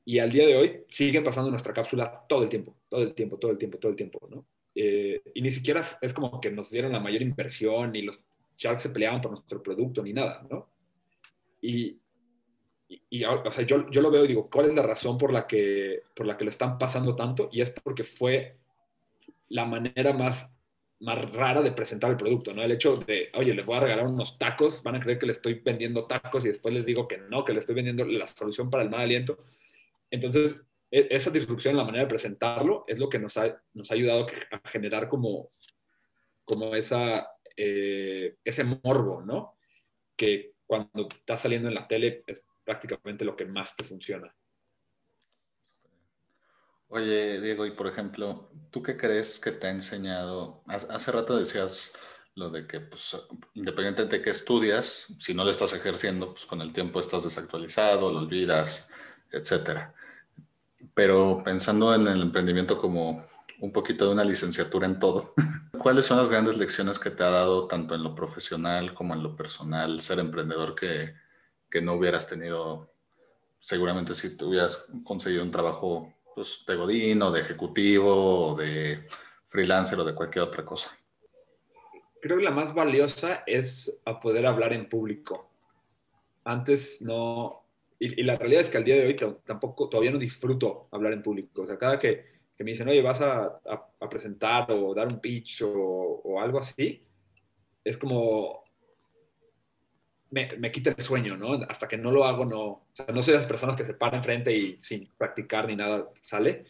y 0.04 0.20
al 0.20 0.32
día 0.32 0.46
de 0.46 0.56
hoy 0.56 0.84
siguen 0.90 1.24
pasando 1.24 1.50
nuestra 1.50 1.74
cápsula 1.74 2.26
todo 2.28 2.44
el 2.44 2.50
tiempo, 2.50 2.78
todo 2.90 3.02
el 3.02 3.16
tiempo, 3.16 3.40
todo 3.40 3.52
el 3.52 3.58
tiempo, 3.58 3.78
todo 3.80 3.92
el 3.92 3.96
tiempo, 3.96 4.28
¿no? 4.30 4.46
Eh, 4.76 5.22
y 5.34 5.42
ni 5.42 5.50
siquiera 5.52 5.86
es 6.02 6.14
como 6.14 6.42
que 6.42 6.52
nos 6.52 6.70
dieron 6.70 6.92
la 6.92 7.00
mayor 7.00 7.22
inversión, 7.22 7.96
y 7.96 8.02
los 8.02 8.20
Sharks 8.58 8.84
se 8.84 8.90
peleaban 8.90 9.22
por 9.22 9.32
nuestro 9.32 9.64
producto, 9.64 10.04
ni 10.04 10.14
nada, 10.14 10.46
¿no? 10.50 10.70
Y, 11.62 11.98
y, 13.10 13.24
o 13.24 13.52
sea, 13.52 13.66
yo, 13.66 13.90
yo, 13.90 14.02
lo 14.02 14.12
veo 14.12 14.26
y 14.26 14.28
digo, 14.28 14.50
¿cuál 14.50 14.68
es 14.68 14.76
la 14.76 14.84
razón 14.84 15.18
por 15.18 15.34
la, 15.34 15.48
que, 15.48 16.04
por 16.16 16.26
la 16.26 16.38
que 16.38 16.44
lo 16.44 16.50
están 16.50 16.78
pasando 16.78 17.16
tanto? 17.16 17.50
Y 17.52 17.62
es 17.62 17.72
porque 17.72 18.04
fue 18.04 18.58
la 19.50 19.66
manera 19.66 20.14
más, 20.14 20.52
más 21.00 21.34
rara 21.34 21.62
de 21.62 21.72
presentar 21.72 22.12
el 22.12 22.18
producto, 22.18 22.54
¿no? 22.54 22.62
El 22.62 22.72
hecho 22.72 22.98
de, 22.98 23.30
oye, 23.34 23.56
les 23.56 23.66
voy 23.66 23.78
a 23.78 23.82
regalar 23.82 24.08
unos 24.08 24.38
tacos, 24.38 24.84
van 24.84 24.96
a 24.96 25.00
creer 25.00 25.18
que 25.18 25.26
le 25.26 25.32
estoy 25.32 25.56
vendiendo 25.56 26.06
tacos 26.06 26.46
y 26.46 26.50
después 26.50 26.74
les 26.74 26.86
digo 26.86 27.08
que 27.08 27.18
no, 27.18 27.44
que 27.44 27.54
le 27.54 27.60
estoy 27.60 27.76
vendiendo 27.76 28.06
la 28.06 28.28
solución 28.28 28.70
para 28.70 28.84
el 28.84 28.90
mal 28.90 29.02
aliento. 29.02 29.38
Entonces, 30.12 30.64
esa 30.96 31.30
disrupción 31.30 31.74
en 31.74 31.78
la 31.78 31.84
manera 31.84 32.04
de 32.06 32.10
presentarlo 32.10 32.86
es 32.88 33.00
lo 33.00 33.10
que 33.10 33.20
nos 33.20 33.36
ha, 33.36 33.62
ayudado 33.90 34.26
a 34.52 34.70
generar 34.70 35.10
como, 35.10 35.50
eh, 37.58 38.36
ese 38.44 38.64
morbo, 38.64 39.22
¿no? 39.22 39.58
Que 40.16 40.54
cuando 40.66 41.10
está 41.10 41.38
saliendo 41.38 41.68
en 41.68 41.76
la 41.76 41.88
tele 41.88 42.24
es 42.26 42.44
prácticamente 42.64 43.26
lo 43.26 43.36
que 43.36 43.46
más 43.46 43.76
te 43.76 43.84
funciona. 43.84 44.34
Oye, 46.88 47.42
Diego, 47.42 47.66
y 47.66 47.72
por 47.72 47.88
ejemplo, 47.88 48.50
¿tú 48.72 48.82
qué 48.82 48.96
crees 48.96 49.38
que 49.40 49.52
te 49.52 49.68
ha 49.68 49.72
enseñado? 49.72 50.64
Hace 50.68 51.12
rato 51.12 51.38
decías 51.38 51.92
lo 52.36 52.50
de 52.50 52.68
que, 52.68 52.80
pues, 52.80 53.18
independientemente 53.54 54.18
de 54.18 54.24
que 54.24 54.30
estudias, 54.30 55.08
si 55.20 55.34
no 55.34 55.44
lo 55.44 55.52
estás 55.52 55.74
ejerciendo, 55.74 56.32
pues 56.34 56.46
con 56.46 56.62
el 56.62 56.72
tiempo 56.72 57.02
estás 57.02 57.24
desactualizado, 57.24 58.12
lo 58.12 58.20
olvidas, 58.20 58.88
etcétera. 59.30 59.94
Pero 60.94 61.42
pensando 61.44 61.94
en 61.94 62.08
el 62.08 62.22
emprendimiento 62.22 62.78
como 62.78 63.26
un 63.60 63.72
poquito 63.72 64.06
de 64.06 64.14
una 64.14 64.24
licenciatura 64.24 64.86
en 64.86 65.00
todo, 65.00 65.34
¿cuáles 65.80 66.06
son 66.06 66.18
las 66.18 66.30
grandes 66.30 66.58
lecciones 66.58 67.00
que 67.00 67.10
te 67.10 67.24
ha 67.24 67.30
dado 67.30 67.68
tanto 67.68 67.96
en 67.96 68.04
lo 68.04 68.16
profesional 68.16 68.94
como 68.94 69.14
en 69.14 69.24
lo 69.24 69.36
personal 69.36 70.02
ser 70.02 70.20
emprendedor 70.20 70.76
que, 70.76 71.14
que 71.70 71.82
no 71.82 71.94
hubieras 71.94 72.28
tenido 72.28 72.92
seguramente 73.60 74.14
si 74.14 74.38
te 74.38 74.46
hubieras 74.46 74.92
conseguido 75.04 75.44
un 75.44 75.52
trabajo 75.52 76.14
pues, 76.36 76.64
de 76.68 76.76
godín 76.76 77.22
o 77.22 77.32
de 77.32 77.42
ejecutivo 77.42 78.50
o 78.50 78.56
de 78.56 79.08
freelancer 79.48 80.00
o 80.00 80.04
de 80.04 80.14
cualquier 80.14 80.46
otra 80.46 80.64
cosa? 80.64 80.92
Creo 82.22 82.38
que 82.38 82.44
la 82.44 82.52
más 82.52 82.74
valiosa 82.74 83.44
es 83.46 84.00
a 84.06 84.20
poder 84.20 84.46
hablar 84.46 84.74
en 84.74 84.90
público. 84.90 85.50
Antes 86.44 87.02
no, 87.02 87.65
y, 88.00 88.24
la 88.24 88.36
realidad 88.36 88.62
es 88.62 88.70
que 88.70 88.78
al 88.78 88.84
día 88.84 88.96
de 88.96 89.08
hoy 89.08 89.16
tampoco, 89.46 89.90
todavía 89.90 90.12
no 90.12 90.18
disfruto 90.18 90.88
hablar 90.92 91.14
en 91.14 91.24
público. 91.24 91.62
O 91.62 91.66
sea, 91.66 91.78
cada 91.78 91.98
que, 91.98 92.26
que 92.58 92.64
me 92.64 92.72
dicen, 92.72 92.88
oye, 92.88 93.02
vas 93.02 93.22
a, 93.22 93.62
a, 94.00 94.10
presentar 94.10 94.70
o 94.72 94.94
dar 94.94 95.08
un 95.08 95.20
pitch 95.20 95.62
o, 95.64 95.72
o 95.72 96.42
algo 96.42 96.60
así, 96.60 97.02
es 97.84 97.98
como, 97.98 98.64
me, 100.32 100.58
me, 100.58 100.72
quita 100.72 100.90
el 100.90 101.04
sueño, 101.04 101.38
¿no? 101.38 101.54
Hasta 101.70 101.88
que 101.88 101.98
no 101.98 102.12
lo 102.12 102.26
hago, 102.26 102.46
no. 102.46 102.62
O 102.62 102.90
sea, 102.94 103.06
no 103.08 103.22
soy 103.22 103.34
de 103.34 103.40
las 103.40 103.46
personas 103.46 103.76
que 103.76 103.86
se 103.86 103.94
paran 103.94 104.18
enfrente 104.18 104.56
y 104.56 104.78
sin 104.82 105.10
practicar 105.18 105.68
ni 105.68 105.76
nada 105.76 106.10
sale. 106.22 106.66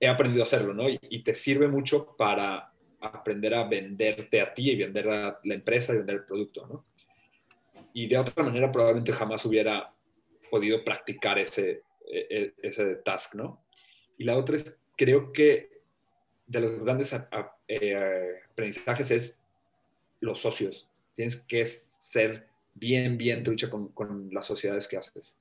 He 0.00 0.08
aprendido 0.08 0.42
a 0.42 0.46
hacerlo, 0.46 0.74
¿no? 0.74 0.88
Y, 0.88 1.22
te 1.22 1.34
sirve 1.34 1.68
mucho 1.68 2.16
para 2.16 2.72
aprender 3.00 3.54
a 3.54 3.64
venderte 3.64 4.40
a 4.40 4.52
ti 4.52 4.70
y 4.70 4.76
vender 4.76 5.08
a 5.08 5.40
la 5.44 5.54
empresa 5.54 5.92
y 5.92 5.98
vender 5.98 6.16
el 6.16 6.24
producto, 6.24 6.66
¿no? 6.66 6.84
Y 7.92 8.08
de 8.08 8.18
otra 8.18 8.42
manera 8.42 8.70
probablemente 8.72 9.12
jamás 9.12 9.44
hubiera 9.44 9.94
podido 10.50 10.84
practicar 10.84 11.38
ese, 11.38 11.82
e, 12.10 12.26
e, 12.30 12.54
ese 12.62 12.96
task, 12.96 13.34
¿no? 13.34 13.64
Y 14.18 14.24
la 14.24 14.36
otra 14.36 14.56
es, 14.56 14.74
creo 14.96 15.32
que 15.32 15.80
de 16.46 16.60
los 16.60 16.82
grandes 16.82 17.14
eh, 17.68 18.42
aprendizajes 18.50 19.10
es 19.10 19.38
los 20.20 20.40
socios. 20.40 20.88
Tienes 21.14 21.36
que 21.36 21.64
ser 21.66 22.48
bien, 22.74 23.16
bien 23.18 23.42
trucha 23.42 23.68
con, 23.68 23.88
con 23.88 24.28
las 24.32 24.46
sociedades 24.46 24.86
que 24.86 24.96
haces. 24.96 25.36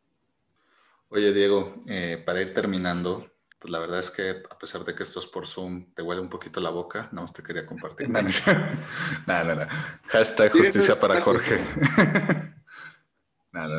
Oye, 1.10 1.32
Diego, 1.34 1.76
eh, 1.88 2.22
para 2.26 2.42
ir 2.42 2.54
terminando, 2.54 3.32
pues 3.60 3.72
la 3.72 3.80
verdad 3.80 4.00
es 4.00 4.10
que 4.10 4.42
a 4.50 4.58
pesar 4.58 4.84
de 4.84 4.96
que 4.96 5.04
esto 5.04 5.20
es 5.20 5.28
por 5.28 5.48
Zoom, 5.48 5.94
te 5.94 6.02
huele 6.02 6.22
un 6.22 6.30
poquito 6.30 6.60
la 6.60 6.72
boca, 6.72 7.10
no, 7.12 7.26
te 7.26 7.44
quería 7.44 7.66
compartir. 7.66 8.10
Nada, 8.10 8.26
no, 9.28 9.56
no, 9.56 9.68
Hashtag 10.08 10.52
justicia 10.52 11.00
para 11.00 11.22
Jorge. 11.22 11.60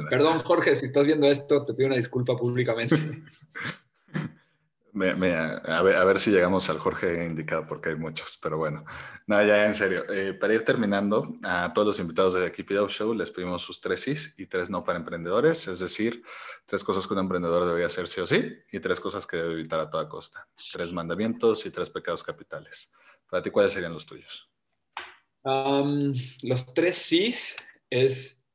Perdón, 0.09 0.41
Jorge, 0.41 0.75
si 0.75 0.87
estás 0.87 1.07
viendo 1.07 1.27
esto, 1.27 1.65
te 1.65 1.75
pido 1.75 1.89
una 1.89 1.97
disculpa 1.97 2.37
públicamente. 2.37 2.97
a, 4.97 5.83
ver, 5.83 5.97
a, 5.97 6.05
ver, 6.05 6.19
si 6.19 6.31
llegamos 6.31 6.71
al 6.71 6.79
Jorge 6.79 7.25
indicado, 7.25 7.67
porque 7.67 7.91
hay 7.91 7.97
muchos, 7.97 8.39
pero 8.43 8.57
bueno. 8.57 8.85
No, 9.27 9.45
ya 9.45 9.67
en 9.67 9.75
serio. 9.75 10.05
Eh, 10.11 10.33
para 10.33 10.55
ir 10.55 10.65
terminando, 10.65 11.37
a 11.43 11.73
todos 11.75 11.89
los 11.89 12.01
invitados 12.01 12.35
de 12.35 12.51
Keep 12.51 12.71
It 12.71 12.89
Show 12.89 13.13
les 13.13 13.31
pedimos 13.31 13.63
sus 13.63 13.81
tres 13.81 14.01
sí 14.01 14.15
y 14.39 14.47
tres 14.47 14.71
no 14.71 14.83
para 14.85 14.99
emprendedores, 14.99 15.69
es 15.69 15.81
decir, 15.81 16.23
tres 16.65 16.83
cosas 16.83 17.07
que 17.07 17.13
un 17.13 17.21
emprendedor 17.21 17.67
debería 17.67 17.89
hacer 17.89 18.09
sí 18.09 18.21
o 18.23 18.27
sí 18.27 18.55
y 18.73 18.81
tres 18.81 18.99
cosas 19.01 19.27
que 19.27 19.37
debe 19.37 19.53
evitar 19.53 19.81
a 19.81 19.91
toda 19.91 20.09
costa. 20.09 20.49
Tres 20.73 20.93
mandamientos 20.93 21.67
y 21.67 21.71
tres 21.71 21.91
pecados 21.91 22.23
capitales. 22.23 22.91
Para 23.29 23.43
ti, 23.43 23.51
¿cuáles 23.51 23.73
serían 23.73 23.93
los 23.93 24.07
tuyos? 24.07 24.51
los 26.43 26.75
tres 26.75 26.97
sí 26.97 27.33
es 27.89 28.46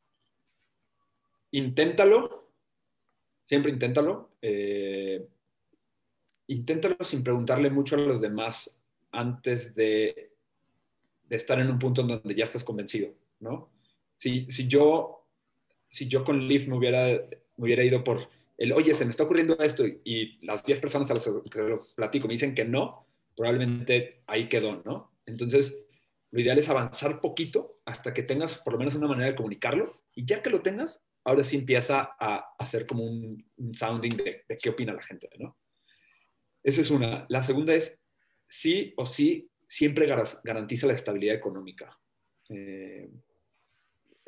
inténtalo, 1.51 2.49
siempre 3.45 3.71
inténtalo. 3.71 4.31
Eh, 4.41 5.27
inténtalo 6.47 6.97
sin 7.03 7.23
preguntarle 7.23 7.69
mucho 7.69 7.95
a 7.95 7.99
los 7.99 8.19
demás 8.19 8.77
antes 9.11 9.75
de, 9.75 10.31
estar 11.29 11.59
en 11.59 11.69
un 11.69 11.79
punto 11.79 12.01
en 12.01 12.09
donde 12.09 12.35
ya 12.35 12.43
estás 12.43 12.63
convencido, 12.63 13.13
¿no? 13.39 13.69
Si, 14.15 14.51
si 14.51 14.67
yo, 14.67 15.25
si 15.87 16.07
yo 16.07 16.25
con 16.25 16.45
Leaf 16.47 16.67
me 16.67 16.75
hubiera, 16.75 17.05
me 17.55 17.65
hubiera 17.65 17.83
ido 17.83 18.03
por 18.03 18.27
el, 18.57 18.73
oye, 18.73 18.93
se 18.93 19.05
me 19.05 19.11
está 19.11 19.23
ocurriendo 19.23 19.57
esto 19.59 19.85
y 19.87 20.37
las 20.45 20.63
10 20.63 20.79
personas 20.79 21.09
a 21.09 21.15
las 21.15 21.27
que 21.49 21.61
lo 21.61 21.87
platico 21.95 22.27
me 22.27 22.33
dicen 22.33 22.53
que 22.53 22.65
no, 22.65 23.07
probablemente 23.35 24.21
ahí 24.27 24.49
quedó, 24.49 24.81
¿no? 24.85 25.11
Entonces, 25.25 25.77
lo 26.31 26.39
ideal 26.39 26.59
es 26.59 26.69
avanzar 26.69 27.21
poquito 27.21 27.79
hasta 27.85 28.13
que 28.13 28.23
tengas 28.23 28.57
por 28.57 28.73
lo 28.73 28.79
menos 28.79 28.95
una 28.95 29.07
manera 29.07 29.29
de 29.29 29.35
comunicarlo 29.35 30.01
y 30.13 30.25
ya 30.25 30.41
que 30.41 30.49
lo 30.49 30.61
tengas, 30.61 31.03
ahora 31.23 31.43
sí 31.43 31.57
empieza 31.57 32.15
a 32.19 32.55
hacer 32.57 32.86
como 32.86 33.03
un, 33.03 33.45
sounding 33.73 34.17
de, 34.17 34.43
de, 34.47 34.57
qué 34.57 34.69
opina 34.69 34.93
la 34.93 35.03
gente, 35.03 35.29
¿no? 35.38 35.57
Esa 36.63 36.81
es 36.81 36.89
una. 36.89 37.25
La 37.29 37.43
segunda 37.43 37.73
es, 37.73 37.99
sí 38.47 38.93
o 38.97 39.05
sí, 39.05 39.49
siempre 39.67 40.05
garantiza 40.43 40.88
la 40.88 40.93
estabilidad 40.93 41.36
económica. 41.36 41.97
Eh, 42.49 43.10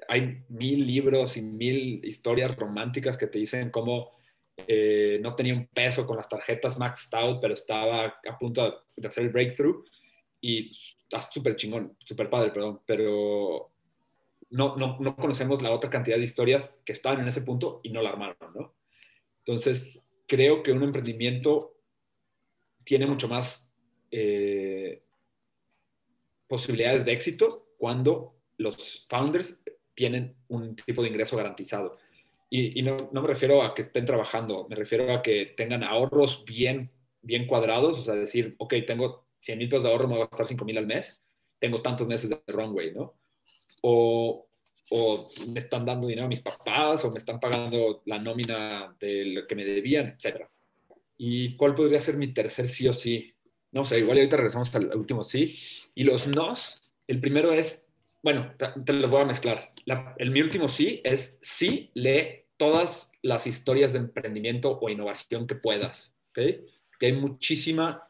hay 0.07 0.43
mil 0.49 0.85
libros 0.85 1.37
y 1.37 1.41
mil 1.41 2.03
historias 2.05 2.55
románticas 2.55 3.17
que 3.17 3.27
te 3.27 3.39
dicen 3.39 3.69
cómo 3.69 4.11
eh, 4.55 5.19
no 5.21 5.35
tenía 5.35 5.53
un 5.53 5.67
peso 5.67 6.05
con 6.05 6.17
las 6.17 6.29
tarjetas 6.29 6.77
maxed 6.77 7.13
out, 7.13 7.39
pero 7.41 7.53
estaba 7.53 8.05
a 8.05 8.37
punto 8.39 8.85
de 8.95 9.07
hacer 9.07 9.25
el 9.25 9.31
breakthrough 9.31 9.83
y 10.39 10.71
está 11.03 11.21
súper 11.21 11.55
chingón, 11.55 11.97
súper 11.99 12.29
padre, 12.29 12.51
perdón, 12.51 12.81
pero 12.85 13.72
no, 14.53 14.75
no, 14.75 14.97
no, 14.99 15.15
conocemos 15.15 15.63
la 15.63 15.71
otra 15.71 15.89
cantidad 15.89 16.15
de 16.15 16.23
historias 16.23 16.79
que 16.85 16.91
estaban 16.91 17.19
en 17.19 17.27
ese 17.27 17.41
punto 17.41 17.81
y 17.81 17.89
no 17.89 18.03
la 18.03 18.09
armaron, 18.09 18.53
¿no? 18.53 18.75
Entonces, 19.39 19.99
creo 20.27 20.61
que 20.61 20.71
un 20.71 20.83
emprendimiento 20.83 21.75
tiene 22.83 23.07
mucho 23.07 23.27
más 23.27 23.67
eh, 24.11 25.01
posibilidades 26.47 27.03
de 27.03 27.13
éxito 27.13 27.67
cuando 27.77 28.35
los 28.57 29.07
founders 29.09 29.59
tienen 29.95 30.35
un 30.49 30.75
tipo 30.75 31.01
de 31.01 31.09
ingreso 31.09 31.35
garantizado. 31.35 31.97
Y, 32.47 32.79
y 32.79 32.83
no, 32.83 33.09
no, 33.11 33.23
me 33.23 33.27
refiero 33.27 33.63
a 33.63 33.73
que 33.73 33.81
estén 33.81 34.05
trabajando, 34.05 34.67
me 34.69 34.75
refiero 34.75 35.11
a 35.11 35.23
que 35.23 35.47
tengan 35.57 35.83
ahorros 35.83 36.45
bien, 36.45 36.91
bien 37.23 37.47
cuadrados, 37.47 37.97
o 37.97 38.03
sea, 38.03 38.13
decir, 38.13 38.53
ok, 38.59 38.75
tengo 38.85 39.25
100 39.39 39.57
mil 39.57 39.67
pesos 39.67 39.85
de 39.85 39.89
ahorro, 39.89 40.07
me 40.07 40.13
voy 40.13 40.21
a 40.21 40.27
gastar 40.27 40.45
5 40.45 40.63
mil 40.63 40.77
al 40.77 40.85
mes, 40.85 41.19
tengo 41.57 41.81
tantos 41.81 42.07
meses 42.07 42.29
de 42.29 42.39
runway, 42.47 42.93
¿no? 42.93 43.15
O, 43.85 44.47
o 44.89 45.29
me 45.47 45.59
están 45.59 45.85
dando 45.85 46.07
dinero 46.07 46.25
a 46.25 46.29
mis 46.29 46.41
papás, 46.41 47.03
o 47.05 47.11
me 47.11 47.17
están 47.17 47.39
pagando 47.39 48.01
la 48.05 48.19
nómina 48.19 48.95
de 48.99 49.25
lo 49.25 49.47
que 49.47 49.55
me 49.55 49.65
debían, 49.65 50.07
etc. 50.07 50.47
¿Y 51.17 51.55
cuál 51.55 51.75
podría 51.75 51.99
ser 51.99 52.17
mi 52.17 52.33
tercer 52.33 52.67
sí 52.67 52.87
o 52.87 52.93
sí? 52.93 53.33
No 53.71 53.85
sé, 53.85 53.99
igual 53.99 54.17
ahorita 54.17 54.37
regresamos 54.37 54.73
al 54.75 54.95
último 54.95 55.23
sí. 55.23 55.57
Y 55.95 56.03
los 56.03 56.27
nos, 56.27 56.81
el 57.07 57.19
primero 57.19 57.51
es, 57.51 57.85
bueno, 58.21 58.53
te, 58.57 58.93
los 58.93 59.09
voy 59.09 59.21
a 59.21 59.25
mezclar. 59.25 59.73
el, 60.17 60.31
mi 60.31 60.41
último 60.41 60.67
sí 60.67 61.01
es 61.03 61.39
sí, 61.41 61.91
lee 61.93 62.45
todas 62.57 63.11
las 63.21 63.47
historias 63.47 63.93
de 63.93 63.99
emprendimiento 63.99 64.79
o 64.79 64.89
innovación 64.89 65.47
que 65.47 65.55
puedas, 65.55 66.13
¿ok? 66.29 66.39
Que 66.99 67.07
hay 67.07 67.13
muchísima, 67.13 68.07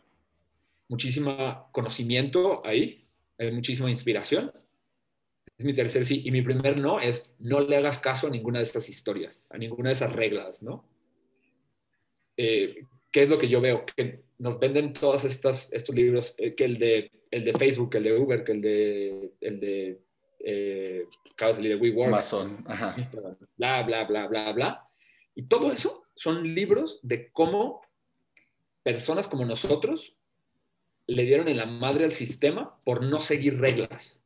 muchísima 0.88 1.68
conocimiento 1.72 2.62
ahí 2.66 3.04
hay 3.38 3.52
muchísima 3.52 3.90
inspiración. 3.90 4.52
Es 5.63 5.65
mi 5.65 5.73
tercer 5.73 6.06
sí. 6.06 6.21
Y 6.26 6.32
mi 6.32 6.41
primer 6.41 6.78
no 6.78 6.99
es 6.99 7.34
no 7.39 7.62
le 7.62 7.78
hagas 7.78 7.97
caso 7.97 8.28
a 8.28 8.30
ninguna 8.30 8.60
de 8.60 8.65
estas 8.65 8.89
historias, 8.89 9.39
a 9.49 9.58
ninguna 9.58 9.89
de 9.89 9.93
esas 9.93 10.12
reglas, 10.13 10.62
¿no? 10.62 10.86
Eh, 12.36 12.84
¿Qué 13.10 13.21
es 13.21 13.30
lo 13.30 13.38
que 13.38 13.47
yo 13.47 13.62
veo? 13.62 13.86
Que 13.86 14.23
nos 14.39 14.60
venden 14.60 14.91
todos 14.91 15.23
estos, 15.23 15.71
estos 15.71 15.95
libros, 15.95 16.36
eh, 16.38 16.54
que 16.54 16.65
el 16.65 16.78
de, 16.78 17.12
el 17.32 17.45
de 17.45 17.54
Facebook, 17.54 17.95
el 17.95 18.04
de 18.04 18.17
Uber, 18.17 18.43
que 18.43 18.52
el 18.52 18.62
de, 18.62 19.32
el 19.39 19.60
de, 19.62 20.02
eh, 20.43 21.06
de 21.38 21.76
WeWork, 21.76 22.10
Amazon, 22.10 22.65
Instagram, 22.97 23.38
bla, 23.56 23.84
bla, 23.84 24.04
bla, 24.04 24.28
bla, 24.28 24.52
bla. 24.52 24.89
Y 25.34 25.43
todo 25.43 25.71
eso 25.71 26.04
son 26.13 26.43
libros 26.54 26.99
de 27.04 27.32
cómo 27.32 27.84
personas 28.84 29.30
como 29.30 29.45
nosotros 29.45 30.17
le 31.08 31.23
dieron 31.23 31.47
en 31.47 31.56
la 31.56 31.67
madre 31.67 32.04
al 32.04 32.12
sistema 32.12 32.78
por 32.84 33.02
no 33.02 33.21
seguir 33.21 33.62
reglas. 33.62 34.19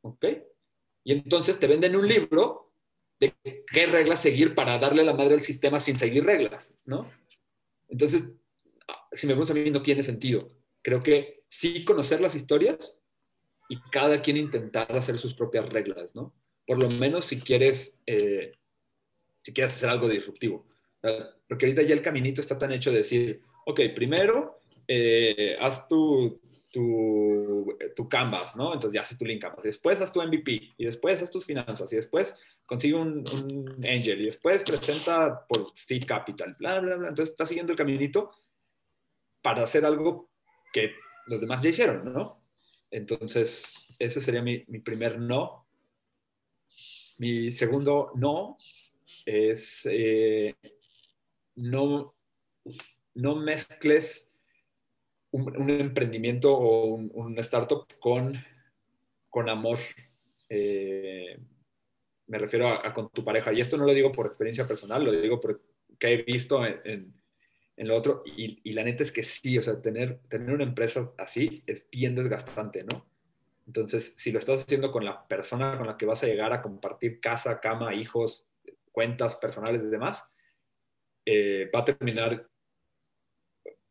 ¿Ok? 0.00 0.24
Y 1.04 1.12
entonces 1.12 1.58
te 1.58 1.66
venden 1.66 1.96
un 1.96 2.06
libro 2.06 2.72
de 3.18 3.34
qué 3.42 3.86
reglas 3.86 4.22
seguir 4.22 4.54
para 4.54 4.78
darle 4.78 5.04
la 5.04 5.14
madre 5.14 5.34
al 5.34 5.40
sistema 5.42 5.78
sin 5.78 5.96
seguir 5.96 6.24
reglas, 6.24 6.74
¿no? 6.84 7.10
Entonces, 7.88 8.24
si 9.12 9.26
me 9.26 9.32
preguntas 9.32 9.50
a 9.50 9.58
mí, 9.58 9.70
no 9.70 9.82
tiene 9.82 10.02
sentido. 10.02 10.48
Creo 10.82 11.02
que 11.02 11.44
sí 11.48 11.84
conocer 11.84 12.20
las 12.20 12.34
historias 12.34 12.98
y 13.68 13.78
cada 13.90 14.22
quien 14.22 14.36
intentar 14.36 14.96
hacer 14.96 15.18
sus 15.18 15.34
propias 15.34 15.68
reglas, 15.68 16.14
¿no? 16.14 16.34
Por 16.66 16.82
lo 16.82 16.88
menos 16.88 17.24
si 17.24 17.40
quieres, 17.40 18.00
eh, 18.06 18.52
si 19.38 19.52
quieres 19.52 19.74
hacer 19.74 19.88
algo 19.88 20.08
disruptivo. 20.08 20.66
Porque 21.48 21.66
ahorita 21.66 21.82
ya 21.82 21.94
el 21.94 22.02
caminito 22.02 22.40
está 22.40 22.58
tan 22.58 22.72
hecho 22.72 22.90
de 22.90 22.98
decir, 22.98 23.42
ok, 23.66 23.80
primero 23.94 24.60
eh, 24.86 25.56
haz 25.60 25.88
tu, 25.88 26.40
tu, 26.70 27.76
tu, 27.96 28.08
Canvas, 28.08 28.56
¿no? 28.56 28.72
Entonces 28.72 28.94
ya 28.94 29.02
haces 29.02 29.18
tu 29.18 29.24
link 29.24 29.42
Canvas. 29.42 29.62
Después 29.62 30.00
haz 30.00 30.12
tu 30.12 30.22
MVP 30.22 30.74
y 30.76 30.84
después 30.84 31.20
haz 31.22 31.30
tus 31.30 31.44
finanzas 31.44 31.92
y 31.92 31.96
después 31.96 32.34
consigue 32.66 32.94
un, 32.94 33.24
un 33.32 33.84
angel 33.84 34.20
y 34.20 34.26
después 34.26 34.62
presenta 34.62 35.46
por 35.46 35.70
Seed 35.74 36.04
Capital, 36.06 36.56
bla, 36.58 36.80
bla, 36.80 36.96
bla. 36.96 37.08
Entonces 37.08 37.32
estás 37.32 37.48
siguiendo 37.48 37.72
el 37.72 37.78
caminito 37.78 38.30
para 39.42 39.62
hacer 39.62 39.84
algo 39.84 40.30
que 40.72 40.94
los 41.26 41.40
demás 41.40 41.62
ya 41.62 41.70
hicieron, 41.70 42.12
¿no? 42.12 42.40
Entonces, 42.90 43.74
ese 43.98 44.20
sería 44.20 44.42
mi, 44.42 44.64
mi 44.66 44.80
primer 44.80 45.18
no. 45.18 45.66
Mi 47.18 47.52
segundo 47.52 48.12
no 48.14 48.56
es 49.26 49.86
eh, 49.90 50.54
no, 51.56 52.14
no 53.14 53.36
mezcles 53.36 54.29
un, 55.32 55.70
emprendimiento 55.70 56.52
o 56.52 56.94
un, 56.94 57.38
startup 57.38 57.86
con, 57.98 58.34
con 59.28 59.48
amor. 59.48 59.78
Eh, 60.48 61.38
me 62.26 62.38
refiero 62.38 62.68
a, 62.68 62.92
con 62.92 63.10
tu 63.10 63.24
pareja. 63.24 63.52
Y 63.52 63.60
esto 63.60 63.76
no 63.76 63.86
lo 63.86 63.94
digo 63.94 64.12
por 64.12 64.26
experiencia 64.26 64.66
personal, 64.66 65.04
lo 65.04 65.12
digo 65.12 65.40
porque 65.40 65.62
he 66.00 66.22
visto 66.22 66.64
en, 66.64 67.14
en, 67.76 67.88
lo 67.88 67.96
otro. 67.96 68.22
Y, 68.24 68.60
y, 68.62 68.72
la 68.72 68.84
neta 68.84 69.02
es 69.02 69.12
que 69.12 69.22
sí, 69.22 69.58
o 69.58 69.62
sea, 69.62 69.80
tener, 69.80 70.20
tener 70.28 70.54
una 70.54 70.64
empresa 70.64 71.12
así 71.18 71.62
es 71.66 71.88
bien 71.90 72.14
desgastante, 72.14 72.84
¿no? 72.84 73.06
Entonces, 73.66 74.14
si 74.16 74.32
lo 74.32 74.40
estás 74.40 74.64
haciendo 74.64 74.90
con 74.90 75.04
la 75.04 75.28
persona 75.28 75.78
con 75.78 75.86
la 75.86 75.96
que 75.96 76.06
vas 76.06 76.22
a 76.24 76.26
llegar 76.26 76.52
a 76.52 76.60
compartir 76.60 77.20
casa, 77.20 77.60
cama, 77.60 77.94
hijos, 77.94 78.48
cuentas 78.90 79.36
personales 79.36 79.82
y 79.84 79.86
demás, 79.86 80.24
eh, 81.24 81.70
va 81.72 81.80
a 81.80 81.84
terminar 81.84 82.49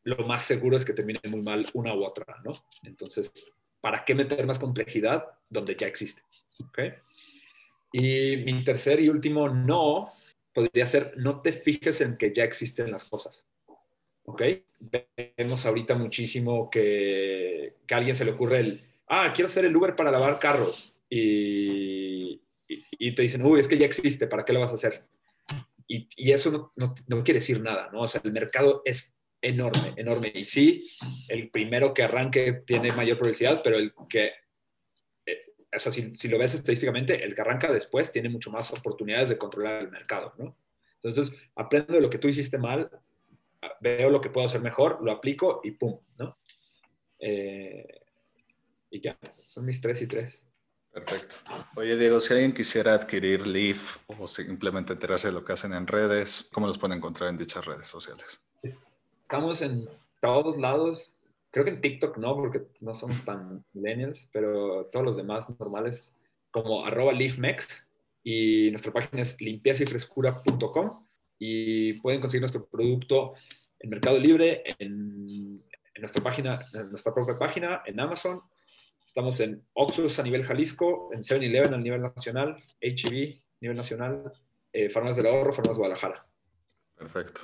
lo 0.04 0.26
más 0.26 0.44
seguro 0.44 0.78
es 0.78 0.86
que 0.86 0.94
termine 0.94 1.20
muy 1.28 1.42
mal 1.42 1.68
una 1.74 1.94
u 1.94 2.04
otra, 2.04 2.26
¿no? 2.44 2.54
Entonces, 2.84 3.52
¿para 3.82 4.04
qué 4.06 4.16
meter 4.16 4.46
más 4.46 4.60
complejidad 4.60 5.26
donde 5.50 5.76
ya 5.76 5.88
existe? 5.88 6.22
¿Ok? 6.60 6.80
Y 7.92 8.38
mi 8.38 8.64
tercer 8.64 9.00
y 9.00 9.10
último 9.10 9.50
no 9.50 10.12
podría 10.54 10.86
ser, 10.86 11.14
no 11.18 11.42
te 11.42 11.54
fijes 11.54 12.02
en 12.02 12.18
que 12.18 12.34
ya 12.34 12.44
existen 12.44 12.92
las 12.92 13.06
cosas. 13.06 13.46
¿Ok? 14.24 14.44
Vemos 15.38 15.66
ahorita 15.66 15.96
muchísimo 15.96 16.70
que, 16.70 17.78
que 17.88 17.94
a 17.94 17.98
alguien 17.98 18.16
se 18.16 18.26
le 18.26 18.32
ocurre 18.32 18.60
el, 18.60 18.86
ah, 19.08 19.32
quiero 19.34 19.48
hacer 19.48 19.66
el 19.66 19.76
Uber 19.76 19.96
para 19.96 20.12
lavar 20.12 20.40
carros. 20.40 20.94
Y, 21.10 22.42
y, 22.68 23.16
te 23.16 23.22
dicen, 23.24 23.44
uy, 23.44 23.60
es 23.60 23.68
que 23.68 23.78
ya 23.78 23.88
existe, 23.88 24.28
¿para 24.28 24.46
qué 24.46 24.54
lo 24.54 24.60
vas 24.60 24.72
a 24.72 24.76
hacer? 24.76 25.04
Y, 25.88 26.08
y 26.16 26.32
eso 26.32 26.52
no, 26.52 26.72
no, 26.78 26.94
no, 27.08 27.24
quiere 27.24 27.40
decir 27.40 27.60
nada, 27.62 27.90
¿no? 27.92 28.02
O 28.02 28.08
sea, 28.08 28.22
el 28.24 28.32
mercado 28.32 28.84
es 28.86 29.16
enorme, 29.42 29.94
enorme. 29.96 30.32
Y 30.34 30.44
sí, 30.44 30.90
el 31.28 31.50
primero 31.50 31.94
que 31.94 32.04
arranque 32.04 32.64
tiene 32.66 32.92
mayor 32.92 33.18
probabilidad, 33.18 33.62
pero 33.64 33.78
el 33.78 33.94
que, 34.08 34.32
eh, 35.26 35.54
o 35.74 35.80
sea, 35.80 35.92
si, 35.92 36.28
lo 36.28 36.38
ves 36.38 36.56
estadísticamente, 36.56 37.24
el 37.24 37.36
que 37.36 37.42
arranca 37.42 37.72
después 37.72 38.12
tiene 38.12 38.30
mucho 38.30 38.52
más 38.52 38.72
oportunidades 38.72 39.30
de 39.30 39.38
controlar 39.38 39.84
el 39.84 39.92
mercado, 39.92 40.34
¿no? 40.38 40.58
Entonces, 41.02 41.34
aprendo 41.56 41.94
de 41.94 42.02
lo 42.02 42.10
que 42.10 42.18
tú 42.18 42.28
hiciste 42.28 42.58
mal, 42.58 42.90
veo 43.80 44.10
lo 44.10 44.20
que 44.20 44.30
puedo 44.30 44.46
hacer 44.46 44.62
mejor, 44.62 45.00
lo 45.02 45.12
aplico 45.12 45.62
y 45.64 45.72
pum, 45.72 46.00
¿no? 46.18 46.38
Eh, 47.20 48.02
y 48.92 49.02
ya, 49.02 49.18
son 49.48 49.66
mis 49.66 49.80
tres 49.80 50.02
y 50.02 50.08
tres. 50.08 50.46
Perfecto. 50.92 51.36
Oye, 51.76 51.96
Diego, 51.96 52.20
si 52.20 52.34
alguien 52.34 52.52
quisiera 52.52 52.96
adquirir 52.96 53.46
Leaf 53.46 53.98
o 54.08 54.28
simplemente 54.28 54.94
enterarse 54.94 55.28
de 55.28 55.34
lo 55.34 55.46
que 55.46 55.54
hacen 55.54 55.74
en 55.74 55.86
redes, 55.86 56.50
¿cómo 56.52 56.68
los 56.68 56.78
pueden 56.78 56.98
encontrar 56.98 57.30
en 57.30 57.38
dichas 57.38 57.64
redes 57.64 57.88
sociales? 57.88 58.42
Estamos 59.30 59.62
en 59.62 59.88
todos 60.22 60.58
lados. 60.58 61.16
Creo 61.52 61.64
que 61.64 61.70
en 61.70 61.82
TikTok 61.82 62.18
no, 62.18 62.36
porque 62.36 62.64
no 62.80 62.96
somos 62.96 63.24
tan 63.26 63.64
millennials, 63.74 64.28
pero 64.34 64.88
todos 64.92 65.06
los 65.06 65.18
demás 65.18 65.48
normales, 65.60 66.16
como 66.50 66.84
arroba 66.84 67.14
leafmex. 67.14 67.88
Y 68.24 68.72
nuestra 68.72 68.92
página 68.92 69.22
es 69.22 69.40
limpiasyfrescura.com 69.40 71.06
y 71.38 71.94
pueden 72.02 72.22
conseguir 72.22 72.42
nuestro 72.42 72.66
producto 72.66 73.36
en 73.80 73.92
Mercado 73.92 74.18
Libre, 74.18 74.64
en, 74.80 75.64
nuestra 76.00 76.24
página, 76.24 76.66
nuestra 76.90 77.14
propia 77.14 77.38
página, 77.38 77.84
en 77.86 78.00
Amazon. 78.00 78.42
Estamos 79.06 79.40
en 79.42 79.64
Oxus 79.74 80.18
a 80.18 80.24
nivel 80.24 80.44
Jalisco, 80.44 81.12
en 81.14 81.22
7-Eleven 81.22 81.76
a 81.76 81.78
nivel 81.78 82.02
nacional, 82.02 82.64
HB 82.82 83.38
a 83.38 83.58
nivel 83.62 83.78
nacional, 83.78 84.34
eh, 84.74 84.90
Farmas 84.90 85.18
del 85.18 85.28
Ahorro, 85.28 85.54
Farmas 85.54 85.78
Guadalajara. 85.78 86.26
Perfecto. 86.96 87.42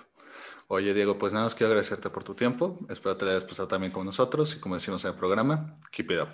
Oye, 0.67 0.95
Diego, 0.95 1.19
pues 1.19 1.32
nada 1.32 1.45
más 1.45 1.54
quiero 1.54 1.67
agradecerte 1.67 2.10
por 2.10 2.23
tu 2.23 2.34
tiempo. 2.34 2.80
Espero 2.89 3.15
te 3.15 3.25
hayas 3.25 3.45
pasado 3.45 3.67
también 3.67 3.91
con 3.91 4.04
nosotros 4.04 4.56
y 4.56 4.60
como 4.60 4.75
decimos 4.75 5.04
en 5.06 5.12
el 5.12 5.17
programa, 5.17 5.75
keep 5.91 6.10
it 6.12 6.19
up. 6.19 6.30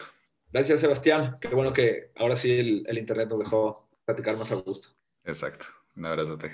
Gracias, 0.54 0.80
Sebastián. 0.80 1.38
Qué 1.41 1.50
bueno 1.50 1.74
que 1.74 2.12
ahora 2.15 2.36
sí 2.36 2.52
el, 2.52 2.98
Internet 2.98 3.28
nos 3.30 3.39
dejó 3.39 3.89
platicar 4.06 4.38
más 4.38 4.52
a 4.52 4.56
gusto. 4.56 4.89
Exacto. 5.26 5.65
Un 5.98 6.06
abrazo 6.06 6.34
a 6.34 6.38
ti. 6.38 6.48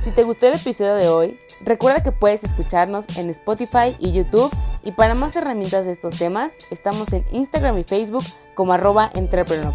Si 0.00 0.10
te 0.12 0.22
gustó 0.22 0.46
el 0.46 0.54
episodio 0.54 0.94
de 0.94 1.08
hoy, 1.08 1.38
recuerda 1.64 2.02
que 2.02 2.12
puedes 2.12 2.44
escucharnos 2.44 3.04
en 3.18 3.28
Spotify 3.30 3.94
y 3.98 4.12
YouTube 4.12 4.50
y 4.84 4.92
para 4.92 5.14
más 5.14 5.36
herramientas 5.36 5.84
de 5.84 5.92
estos 5.92 6.18
temas, 6.18 6.52
estamos 6.70 7.12
en 7.12 7.24
Instagram 7.30 7.78
y 7.78 7.84
Facebook 7.84 8.24
como 8.54 8.72
arroba 8.72 9.10
entrepreneur. 9.14 9.74